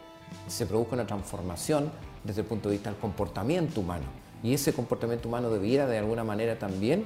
se 0.48 0.66
produzca 0.66 0.96
una 0.96 1.06
transformación 1.06 1.92
desde 2.24 2.42
el 2.42 2.48
punto 2.48 2.70
de 2.70 2.76
vista 2.76 2.90
del 2.90 3.00
comportamiento 3.00 3.82
humano. 3.82 4.06
Y 4.44 4.54
ese 4.54 4.74
comportamiento 4.74 5.28
humano 5.28 5.50
debiera 5.50 5.88
de 5.88 5.98
alguna 5.98 6.24
manera 6.24 6.58
también 6.60 7.06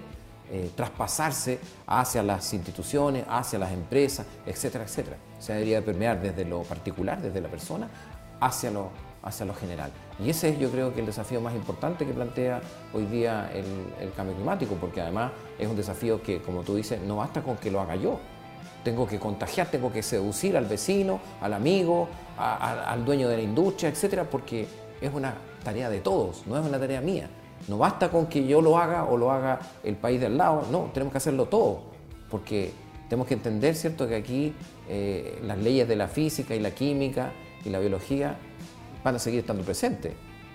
traspasarse 0.75 1.59
hacia 1.87 2.21
las 2.21 2.53
instituciones, 2.53 3.23
hacia 3.29 3.57
las 3.57 3.71
empresas, 3.71 4.25
etcétera, 4.45 4.83
etcétera. 4.83 5.15
O 5.39 5.41
sea, 5.41 5.55
debería 5.55 5.83
permear 5.83 6.21
desde 6.21 6.43
lo 6.43 6.63
particular, 6.63 7.21
desde 7.21 7.39
la 7.39 7.47
persona, 7.47 7.89
hacia 8.41 8.69
lo 8.69 8.89
hacia 9.23 9.45
lo 9.45 9.53
general. 9.53 9.91
Y 10.23 10.29
ese 10.29 10.49
es 10.49 10.59
yo 10.59 10.69
creo 10.69 10.93
que 10.93 10.99
el 10.99 11.05
desafío 11.05 11.41
más 11.41 11.53
importante 11.55 12.05
que 12.05 12.13
plantea 12.13 12.61
hoy 12.93 13.05
día 13.05 13.51
el, 13.53 14.11
cambio 14.13 14.35
climático, 14.35 14.75
porque 14.75 15.01
además 15.01 15.31
es 15.59 15.67
un 15.67 15.75
desafío 15.75 16.21
que, 16.21 16.41
como 16.41 16.63
tú 16.63 16.75
dices, 16.75 17.01
no 17.01 17.17
basta 17.17 17.41
con 17.41 17.57
que 17.57 17.71
lo 17.71 17.79
haga 17.79 17.95
yo. 17.95 18.19
Tengo 18.83 19.07
que 19.07 19.19
contagiar, 19.19 19.67
tengo 19.67 19.91
que 19.91 20.01
seducir 20.01 20.57
al 20.57 20.65
vecino, 20.65 21.19
al 21.39 21.53
amigo, 21.53 22.07
al 22.37 23.05
dueño 23.05 23.29
de 23.29 23.37
la 23.37 23.43
industria, 23.43 23.89
etcétera, 23.89 24.23
porque 24.23 24.67
es 24.99 25.13
una 25.13 25.35
tarea 25.63 25.89
de 25.89 25.99
todos, 25.99 26.47
no 26.47 26.57
es 26.57 26.65
una 26.65 26.79
tarea 26.79 26.99
mía. 27.01 27.29
No 27.67 27.77
basta 27.77 28.09
con 28.09 28.25
que 28.25 28.47
yo 28.47 28.59
lo 28.59 28.79
haga 28.79 29.05
o 29.05 29.17
lo 29.17 29.31
haga 29.31 29.59
el 29.83 29.95
país 29.95 30.19
del 30.19 30.35
lado, 30.35 30.65
no, 30.71 30.89
tenemos 30.93 31.11
que 31.11 31.19
hacerlo 31.19 31.45
todo, 31.45 31.83
porque 32.31 32.71
tenemos 33.07 33.27
que 33.27 33.35
entender, 33.35 33.75
¿cierto?, 33.75 34.07
que 34.07 34.15
aquí 34.15 34.53
eh, 34.89 35.39
las 35.43 35.59
leyes 35.59 35.87
de 35.87 35.95
la 35.95 36.07
física 36.07 36.55
y 36.55 36.59
la 36.59 36.71
química 36.71 37.33
y 37.63 37.69
la 37.69 37.79
biología 37.79 38.37
van 39.03 39.15
a 39.15 39.19
seguir 39.19 39.41
estando 39.41 39.63
presentes, 39.63 40.13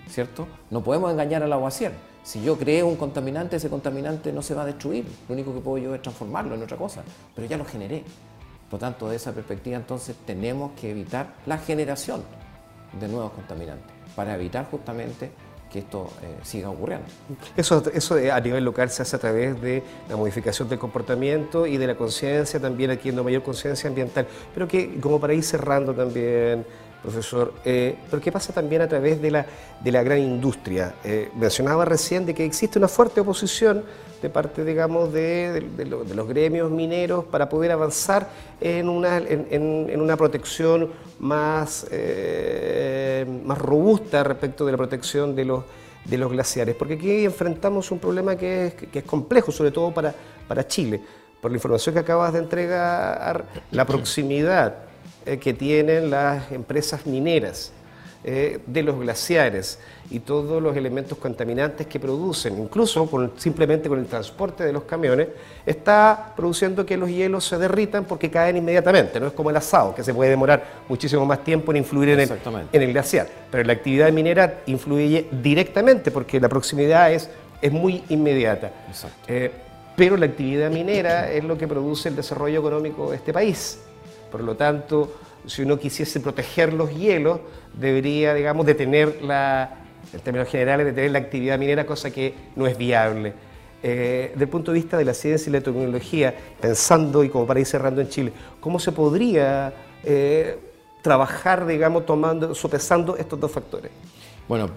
¿cierto? 0.09 0.47
No 0.69 0.83
podemos 0.83 1.11
engañar 1.11 1.43
al 1.43 1.53
aguacier. 1.53 1.91
Si 2.23 2.43
yo 2.43 2.57
creo 2.57 2.87
un 2.87 2.97
contaminante, 2.97 3.55
ese 3.55 3.69
contaminante 3.69 4.33
no 4.33 4.41
se 4.41 4.53
va 4.53 4.63
a 4.63 4.65
destruir. 4.65 5.05
Lo 5.29 5.33
único 5.33 5.53
que 5.53 5.61
puedo 5.61 5.77
yo 5.77 5.95
es 5.95 6.01
transformarlo 6.01 6.55
en 6.55 6.63
otra 6.63 6.77
cosa, 6.77 7.03
pero 7.33 7.47
ya 7.47 7.57
lo 7.57 7.65
generé. 7.65 8.03
Por 8.69 8.79
tanto, 8.79 9.07
de 9.07 9.15
esa 9.15 9.31
perspectiva, 9.31 9.77
entonces 9.77 10.15
tenemos 10.25 10.71
que 10.79 10.91
evitar 10.91 11.35
la 11.45 11.57
generación 11.57 12.21
de 12.99 13.07
nuevos 13.07 13.31
contaminantes 13.31 13.95
para 14.15 14.35
evitar 14.35 14.69
justamente 14.69 15.31
que 15.71 15.79
esto 15.79 16.09
eh, 16.21 16.37
siga 16.43 16.69
ocurriendo. 16.69 17.05
Eso, 17.55 17.83
eso 17.93 18.15
a 18.15 18.39
nivel 18.39 18.63
local 18.63 18.89
se 18.89 19.01
hace 19.01 19.15
a 19.15 19.19
través 19.19 19.61
de 19.61 19.83
la 20.09 20.15
modificación 20.15 20.69
del 20.69 20.79
comportamiento 20.79 21.65
y 21.67 21.77
de 21.77 21.87
la 21.87 21.95
conciencia, 21.95 22.59
también 22.59 22.91
adquiriendo 22.91 23.23
mayor 23.23 23.43
conciencia 23.43 23.89
ambiental. 23.89 24.27
Pero 24.53 24.67
que, 24.67 24.99
como 24.99 25.19
para 25.19 25.33
ir 25.33 25.43
cerrando 25.43 25.93
también, 25.93 26.65
profesor. 27.01 27.53
Eh, 27.63 27.95
pero 28.09 28.21
¿qué 28.21 28.31
pasa 28.31 28.53
también 28.53 28.81
a 28.81 28.87
través 28.87 29.21
de 29.21 29.31
la, 29.31 29.45
de 29.83 29.91
la 29.91 30.03
gran 30.03 30.19
industria? 30.19 30.95
Eh, 31.03 31.29
mencionaba 31.35 31.85
recién 31.85 32.25
de 32.25 32.33
que 32.33 32.45
existe 32.45 32.77
una 32.77 32.87
fuerte 32.87 33.21
oposición 33.21 33.83
de 34.21 34.29
parte, 34.29 34.65
digamos, 34.65 35.13
de, 35.13 35.67
los 35.87 36.27
gremios 36.27 36.71
mineros 36.71 37.25
para 37.25 37.47
poder 37.47 37.71
avanzar 37.71 38.29
en 38.59 38.89
una, 38.89 39.17
en, 39.17 40.01
una 40.01 40.17
protección 40.17 40.89
más, 41.19 41.85
eh, 41.91 43.25
más 43.45 43.57
robusta 43.59 44.23
respecto 44.23 44.65
de 44.65 44.71
la 44.71 44.77
protección 44.77 45.35
de 45.35 45.45
los, 45.45 45.63
de 46.03 46.17
los 46.17 46.31
glaciares. 46.31 46.75
Porque 46.75 46.95
aquí 46.95 47.25
enfrentamos 47.25 47.91
un 47.91 47.99
problema 47.99 48.35
que 48.35 48.67
es, 48.67 48.73
que 48.73 48.99
es 48.99 49.05
complejo, 49.05 49.51
sobre 49.51 49.71
todo 49.71 49.93
para, 49.93 50.13
para 50.47 50.67
Chile. 50.67 50.99
Por 51.39 51.51
la 51.51 51.57
información 51.57 51.93
que 51.93 51.99
acabas 51.99 52.33
de 52.33 52.39
entregar, 52.39 53.45
la 53.69 53.85
proximidad 53.85 54.86
que 55.35 55.53
tienen 55.53 56.09
las 56.09 56.51
empresas 56.51 57.05
mineras 57.05 57.71
eh, 58.29 58.59
de 58.65 58.83
los 58.83 58.99
glaciares 58.99 59.79
y 60.09 60.19
todos 60.19 60.61
los 60.61 60.75
elementos 60.75 61.17
contaminantes 61.17 61.87
que 61.87 61.99
producen, 61.99 62.61
incluso 62.61 63.31
simplemente 63.37 63.87
con 63.87 63.99
el 63.99 64.05
transporte 64.07 64.65
de 64.65 64.73
los 64.73 64.83
camiones, 64.83 65.29
está 65.65 66.33
produciendo 66.35 66.85
que 66.85 66.97
los 66.97 67.09
hielos 67.09 67.45
se 67.45 67.57
derritan 67.57 68.03
porque 68.03 68.29
caen 68.29 68.57
inmediatamente, 68.57 69.19
no 69.19 69.27
es 69.27 69.33
como 69.33 69.49
el 69.49 69.55
asado, 69.55 69.95
que 69.95 70.03
se 70.03 70.13
puede 70.13 70.31
demorar 70.31 70.65
muchísimo 70.89 71.25
más 71.25 71.43
tiempo 71.43 71.71
en 71.71 71.77
influir 71.77 72.09
en 72.09 72.19
el, 72.19 72.31
en 72.73 72.81
el 72.81 72.91
glaciar, 72.91 73.29
pero 73.49 73.63
la 73.63 73.73
actividad 73.73 74.11
minera 74.11 74.61
influye 74.65 75.27
directamente 75.31 76.11
porque 76.11 76.39
la 76.39 76.49
proximidad 76.49 77.13
es, 77.13 77.29
es 77.61 77.71
muy 77.71 78.03
inmediata. 78.09 78.71
Eh, 79.27 79.51
pero 79.95 80.17
la 80.17 80.25
actividad 80.25 80.69
minera 80.69 81.31
es 81.31 81.45
lo 81.45 81.57
que 81.57 81.65
produce 81.65 82.09
el 82.09 82.15
desarrollo 82.15 82.59
económico 82.59 83.11
de 83.11 83.15
este 83.15 83.31
país. 83.31 83.79
Por 84.31 84.41
lo 84.41 84.55
tanto, 84.55 85.13
si 85.45 85.61
uno 85.61 85.77
quisiese 85.79 86.19
proteger 86.19 86.73
los 86.73 86.93
hielos, 86.93 87.39
debería, 87.73 88.33
digamos, 88.33 88.65
detener 88.65 89.21
la, 89.21 89.85
en 90.13 90.19
términos 90.19 90.49
generales, 90.49 90.85
detener 90.85 91.11
la 91.11 91.19
actividad 91.19 91.57
minera, 91.57 91.85
cosa 91.85 92.11
que 92.11 92.33
no 92.55 92.67
es 92.67 92.77
viable. 92.77 93.33
Eh, 93.83 94.31
desde 94.33 94.43
el 94.43 94.49
punto 94.49 94.71
de 94.71 94.79
vista 94.79 94.97
de 94.97 95.05
la 95.05 95.13
ciencia 95.13 95.49
y 95.49 95.53
la 95.53 95.61
tecnología, 95.61 96.35
pensando 96.59 97.23
y 97.23 97.29
como 97.29 97.45
para 97.45 97.59
ir 97.59 97.65
cerrando 97.65 98.01
en 98.01 98.09
Chile, 98.09 98.33
¿cómo 98.59 98.79
se 98.79 98.91
podría 98.91 99.73
eh, 100.03 100.57
trabajar, 101.01 101.65
digamos, 101.65 102.05
tomando, 102.05 102.55
sopesando 102.55 103.15
estos 103.17 103.39
dos 103.39 103.51
factores? 103.51 103.91
Bueno, 104.47 104.69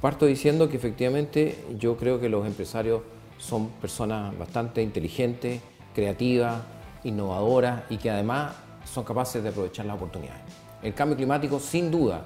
parto 0.00 0.26
diciendo 0.26 0.68
que 0.68 0.76
efectivamente 0.76 1.64
yo 1.78 1.96
creo 1.96 2.20
que 2.20 2.28
los 2.28 2.46
empresarios 2.46 3.02
son 3.38 3.68
personas 3.80 4.38
bastante 4.38 4.82
inteligentes, 4.82 5.60
creativas, 5.94 6.62
innovadoras 7.04 7.82
y 7.90 7.96
que 7.96 8.10
además 8.10 8.52
son 8.84 9.04
capaces 9.04 9.42
de 9.42 9.50
aprovechar 9.50 9.86
las 9.86 9.96
oportunidades. 9.96 10.42
El 10.82 10.94
cambio 10.94 11.16
climático, 11.16 11.60
sin 11.60 11.90
duda 11.90 12.22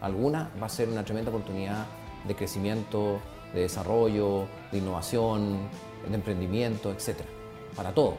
alguna, 0.00 0.50
va 0.60 0.66
a 0.66 0.68
ser 0.68 0.88
una 0.88 1.04
tremenda 1.04 1.30
oportunidad 1.30 1.86
de 2.26 2.34
crecimiento, 2.34 3.18
de 3.52 3.62
desarrollo, 3.62 4.46
de 4.70 4.78
innovación, 4.78 5.58
de 6.08 6.14
emprendimiento, 6.14 6.90
etc. 6.90 7.20
Para 7.74 7.92
todo. 7.92 8.14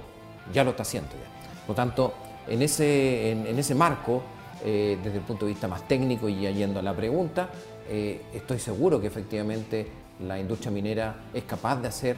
Ya 0.53 0.63
lo 0.63 0.71
está 0.71 0.83
haciendo 0.83 1.11
ya. 1.11 1.61
Por 1.61 1.69
lo 1.69 1.75
tanto, 1.75 2.13
en 2.47 2.61
ese, 2.61 3.31
en, 3.31 3.59
ese 3.59 3.75
marco, 3.75 4.21
eh, 4.63 4.97
desde 5.03 5.17
el 5.17 5.23
punto 5.23 5.45
de 5.45 5.51
vista 5.51 5.67
más 5.67 5.87
técnico 5.87 6.29
y 6.29 6.35
yendo 6.53 6.79
a 6.79 6.83
la 6.83 6.95
pregunta, 6.95 7.49
eh, 7.89 8.21
estoy 8.33 8.59
seguro 8.59 8.99
que 8.99 9.07
efectivamente 9.07 9.87
la 10.25 10.39
industria 10.39 10.71
minera 10.71 11.15
es 11.33 11.43
capaz 11.43 11.77
de 11.81 11.87
hacer 11.87 12.17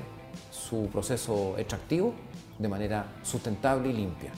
su 0.52 0.88
proceso 0.92 1.56
extractivo 1.58 2.14
de 2.60 2.68
manera 2.68 3.06
sustentable 3.24 3.90
y 3.90 3.94
limpia. 3.94 4.32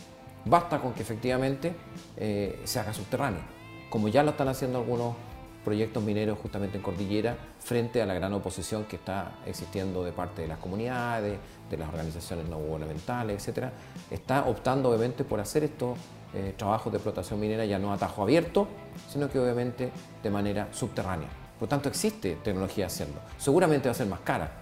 Basta 0.45 0.79
con 0.79 0.93
que 0.93 1.01
efectivamente 1.01 1.73
eh, 2.17 2.61
se 2.63 2.79
haga 2.79 2.93
subterráneo, 2.93 3.41
como 3.89 4.07
ya 4.07 4.23
lo 4.23 4.31
están 4.31 4.47
haciendo 4.47 4.79
algunos 4.79 5.15
proyectos 5.63 6.01
mineros 6.01 6.39
justamente 6.39 6.77
en 6.77 6.83
Cordillera, 6.83 7.37
frente 7.59 8.01
a 8.01 8.05
la 8.05 8.13
gran 8.13 8.33
oposición 8.33 8.85
que 8.85 8.95
está 8.95 9.33
existiendo 9.45 10.03
de 10.03 10.11
parte 10.11 10.41
de 10.41 10.47
las 10.47 10.57
comunidades, 10.57 11.37
de 11.69 11.77
las 11.77 11.89
organizaciones 11.89 12.47
no 12.49 12.57
gubernamentales, 12.57 13.47
etc. 13.47 13.65
Está 14.09 14.45
optando 14.45 14.89
obviamente 14.89 15.23
por 15.23 15.39
hacer 15.39 15.63
estos 15.63 15.97
eh, 16.33 16.53
trabajos 16.57 16.91
de 16.91 16.97
explotación 16.97 17.39
minera 17.39 17.65
ya 17.65 17.77
no 17.77 17.93
a 17.93 17.97
tajo 17.97 18.23
abierto, 18.23 18.67
sino 19.09 19.29
que 19.29 19.37
obviamente 19.39 19.91
de 20.23 20.29
manera 20.29 20.67
subterránea. 20.71 21.27
Por 21.59 21.69
tanto, 21.69 21.89
existe 21.89 22.37
tecnología 22.43 22.87
hacerlo. 22.87 23.21
Seguramente 23.37 23.87
va 23.87 23.91
a 23.91 23.95
ser 23.95 24.07
más 24.07 24.21
cara. 24.21 24.60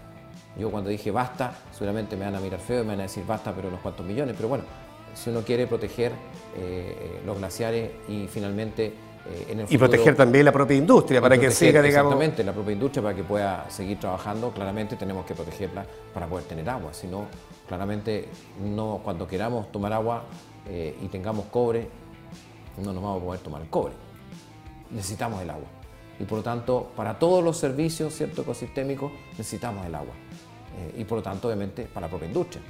Yo 0.58 0.72
cuando 0.72 0.90
dije 0.90 1.12
basta, 1.12 1.54
seguramente 1.72 2.16
me 2.16 2.26
van 2.26 2.36
a 2.36 2.40
mirar 2.40 2.60
feo 2.60 2.82
y 2.82 2.84
me 2.84 2.90
van 2.90 3.02
a 3.02 3.04
decir 3.04 3.26
basta, 3.26 3.54
pero 3.54 3.68
unos 3.68 3.82
cuantos 3.82 4.06
millones. 4.06 4.36
Pero 4.36 4.50
bueno, 4.50 4.64
si 5.14 5.30
uno 5.30 5.42
quiere 5.42 5.68
proteger 5.68 6.12
eh, 6.56 7.22
los 7.26 7.38
glaciares 7.38 7.92
y 8.08 8.28
finalmente 8.28 8.94
eh, 9.26 9.48
en 9.50 9.60
el 9.60 9.68
futuro, 9.68 9.76
Y 9.76 9.78
proteger 9.78 10.16
también 10.16 10.46
la 10.46 10.52
propia 10.52 10.78
industria 10.78 11.22
para 11.22 11.38
que 11.38 11.52
siga, 11.52 11.82
digamos... 11.82 12.14
Exactamente, 12.14 12.44
la 12.44 12.54
propia 12.54 12.74
industria 12.74 13.04
para 13.04 13.16
que 13.16 13.24
pueda 13.24 13.70
seguir 13.70 14.00
trabajando, 14.00 14.52
claramente 14.52 14.96
tenemos 14.96 15.26
que 15.26 15.36
protegerla 15.36 15.86
para 16.14 16.28
poder 16.28 16.46
tener 16.46 16.70
agua, 16.70 16.94
si 16.94 17.08
no, 17.08 17.28
claramente 17.68 18.30
no, 18.64 19.02
cuando 19.04 19.28
queramos 19.28 19.72
tomar 19.72 19.94
agua 19.94 20.24
eh, 20.68 20.96
y 21.02 21.08
tengamos 21.08 21.46
cobre, 21.48 21.88
no 22.78 22.94
nos 22.94 23.04
vamos 23.04 23.22
a 23.22 23.26
poder 23.26 23.42
tomar 23.42 23.62
el 23.62 23.70
cobre. 23.70 23.94
Necesitamos 24.92 25.42
el 25.42 25.50
agua. 25.50 25.68
Y 26.20 26.24
por 26.24 26.40
lo 26.40 26.44
tanto, 26.44 26.92
para 26.96 27.20
todos 27.20 27.44
los 27.44 27.58
servicios 27.58 28.14
cierto, 28.14 28.42
ecosistémicos 28.42 29.12
necesitamos 29.38 29.86
el 29.86 29.96
agua. 29.96 30.14
Y 30.98 31.04
por 31.04 31.20
lo 31.20 31.24
tanto, 31.24 31.48
obviamente, 31.48 31.84
para 31.84 32.08
la 32.08 32.10
propia 32.10 32.28
industria. 32.28 32.62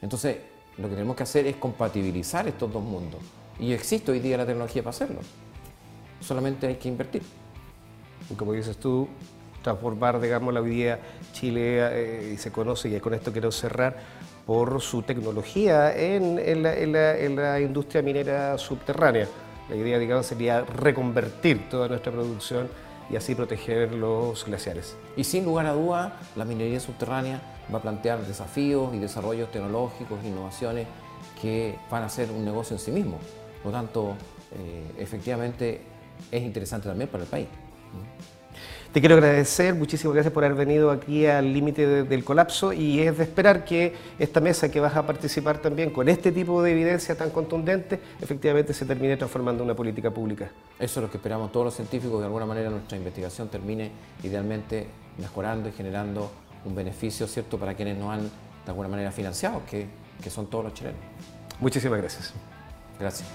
Entonces, 0.00 0.36
lo 0.76 0.88
que 0.88 0.94
tenemos 0.94 1.16
que 1.16 1.22
hacer 1.24 1.46
es 1.46 1.56
compatibilizar 1.56 2.46
estos 2.46 2.72
dos 2.72 2.82
mundos. 2.82 3.20
Y 3.58 3.72
existe 3.72 4.12
hoy 4.12 4.20
día 4.20 4.36
la 4.36 4.46
tecnología 4.46 4.82
para 4.82 4.90
hacerlo. 4.90 5.20
Solamente 6.20 6.66
hay 6.66 6.76
que 6.76 6.88
invertir. 6.88 7.22
Y 8.30 8.34
como 8.34 8.52
dices 8.52 8.76
tú, 8.76 9.08
transformar, 9.62 10.20
digamos, 10.20 10.54
la 10.54 10.60
hoy 10.60 10.70
día 10.70 11.00
Chile, 11.32 12.32
eh, 12.32 12.36
se 12.38 12.52
conoce, 12.52 12.88
y 12.88 13.00
con 13.00 13.14
esto 13.14 13.32
quiero 13.32 13.50
cerrar, 13.50 13.96
por 14.46 14.80
su 14.80 15.02
tecnología 15.02 15.94
en, 15.94 16.38
en, 16.38 16.62
la, 16.62 16.74
en, 16.74 17.36
la, 17.36 17.60
industria 17.60 18.00
minera 18.00 18.56
subterránea. 18.56 19.28
La 19.68 19.76
idea, 19.76 19.98
digamos, 19.98 20.24
sería 20.24 20.62
reconvertir 20.62 21.68
toda 21.68 21.86
nuestra 21.88 22.10
producción 22.10 22.68
y 23.10 23.16
así 23.16 23.34
proteger 23.34 23.92
los 23.94 24.44
glaciares. 24.44 24.96
Y 25.16 25.24
sin 25.24 25.44
lugar 25.44 25.66
a 25.66 25.72
duda, 25.72 26.18
la 26.36 26.44
minería 26.44 26.80
subterránea 26.80 27.40
va 27.72 27.78
a 27.78 27.82
plantear 27.82 28.26
desafíos 28.26 28.94
y 28.94 28.98
desarrollos 28.98 29.50
tecnológicos, 29.50 30.22
innovaciones 30.24 30.86
que 31.40 31.76
van 31.90 32.02
a 32.02 32.08
ser 32.08 32.30
un 32.30 32.44
negocio 32.44 32.76
en 32.76 32.80
sí 32.80 32.90
mismo. 32.90 33.18
Por 33.62 33.72
lo 33.72 33.78
tanto, 33.78 34.14
eh, 34.52 34.94
efectivamente 34.98 35.80
es 36.30 36.42
interesante 36.42 36.88
también 36.88 37.08
para 37.08 37.24
el 37.24 37.30
país. 37.30 37.48
Te 38.92 39.00
quiero 39.00 39.16
agradecer, 39.16 39.74
muchísimas 39.74 40.14
gracias 40.14 40.32
por 40.32 40.44
haber 40.44 40.56
venido 40.56 40.90
aquí 40.90 41.26
al 41.26 41.52
límite 41.52 42.04
del 42.04 42.24
colapso 42.24 42.72
y 42.72 43.00
es 43.00 43.18
de 43.18 43.24
esperar 43.24 43.62
que 43.66 43.94
esta 44.18 44.40
mesa 44.40 44.70
que 44.70 44.80
vas 44.80 44.96
a 44.96 45.06
participar 45.06 45.58
también 45.58 45.90
con 45.90 46.08
este 46.08 46.32
tipo 46.32 46.62
de 46.62 46.72
evidencia 46.72 47.14
tan 47.14 47.28
contundente, 47.28 48.00
efectivamente 48.18 48.72
se 48.72 48.86
termine 48.86 49.18
transformando 49.18 49.62
en 49.62 49.68
una 49.68 49.76
política 49.76 50.10
pública. 50.10 50.50
Eso 50.78 51.00
es 51.00 51.04
lo 51.04 51.10
que 51.10 51.18
esperamos 51.18 51.52
todos 51.52 51.66
los 51.66 51.74
científicos, 51.74 52.18
de 52.20 52.26
alguna 52.26 52.46
manera 52.46 52.70
nuestra 52.70 52.96
investigación 52.96 53.48
termine 53.48 53.90
idealmente 54.22 54.86
mejorando 55.18 55.68
y 55.68 55.72
generando 55.72 56.30
un 56.64 56.74
beneficio 56.74 57.26
cierto 57.26 57.58
para 57.58 57.74
quienes 57.74 57.98
nos 57.98 58.10
han 58.10 58.22
de 58.22 58.70
alguna 58.70 58.88
manera 58.88 59.12
financiado, 59.12 59.62
que, 59.70 59.86
que 60.22 60.30
son 60.30 60.46
todos 60.46 60.64
los 60.64 60.72
chilenos. 60.72 60.98
Muchísimas 61.60 61.98
gracias. 61.98 62.32
Gracias. 62.98 63.28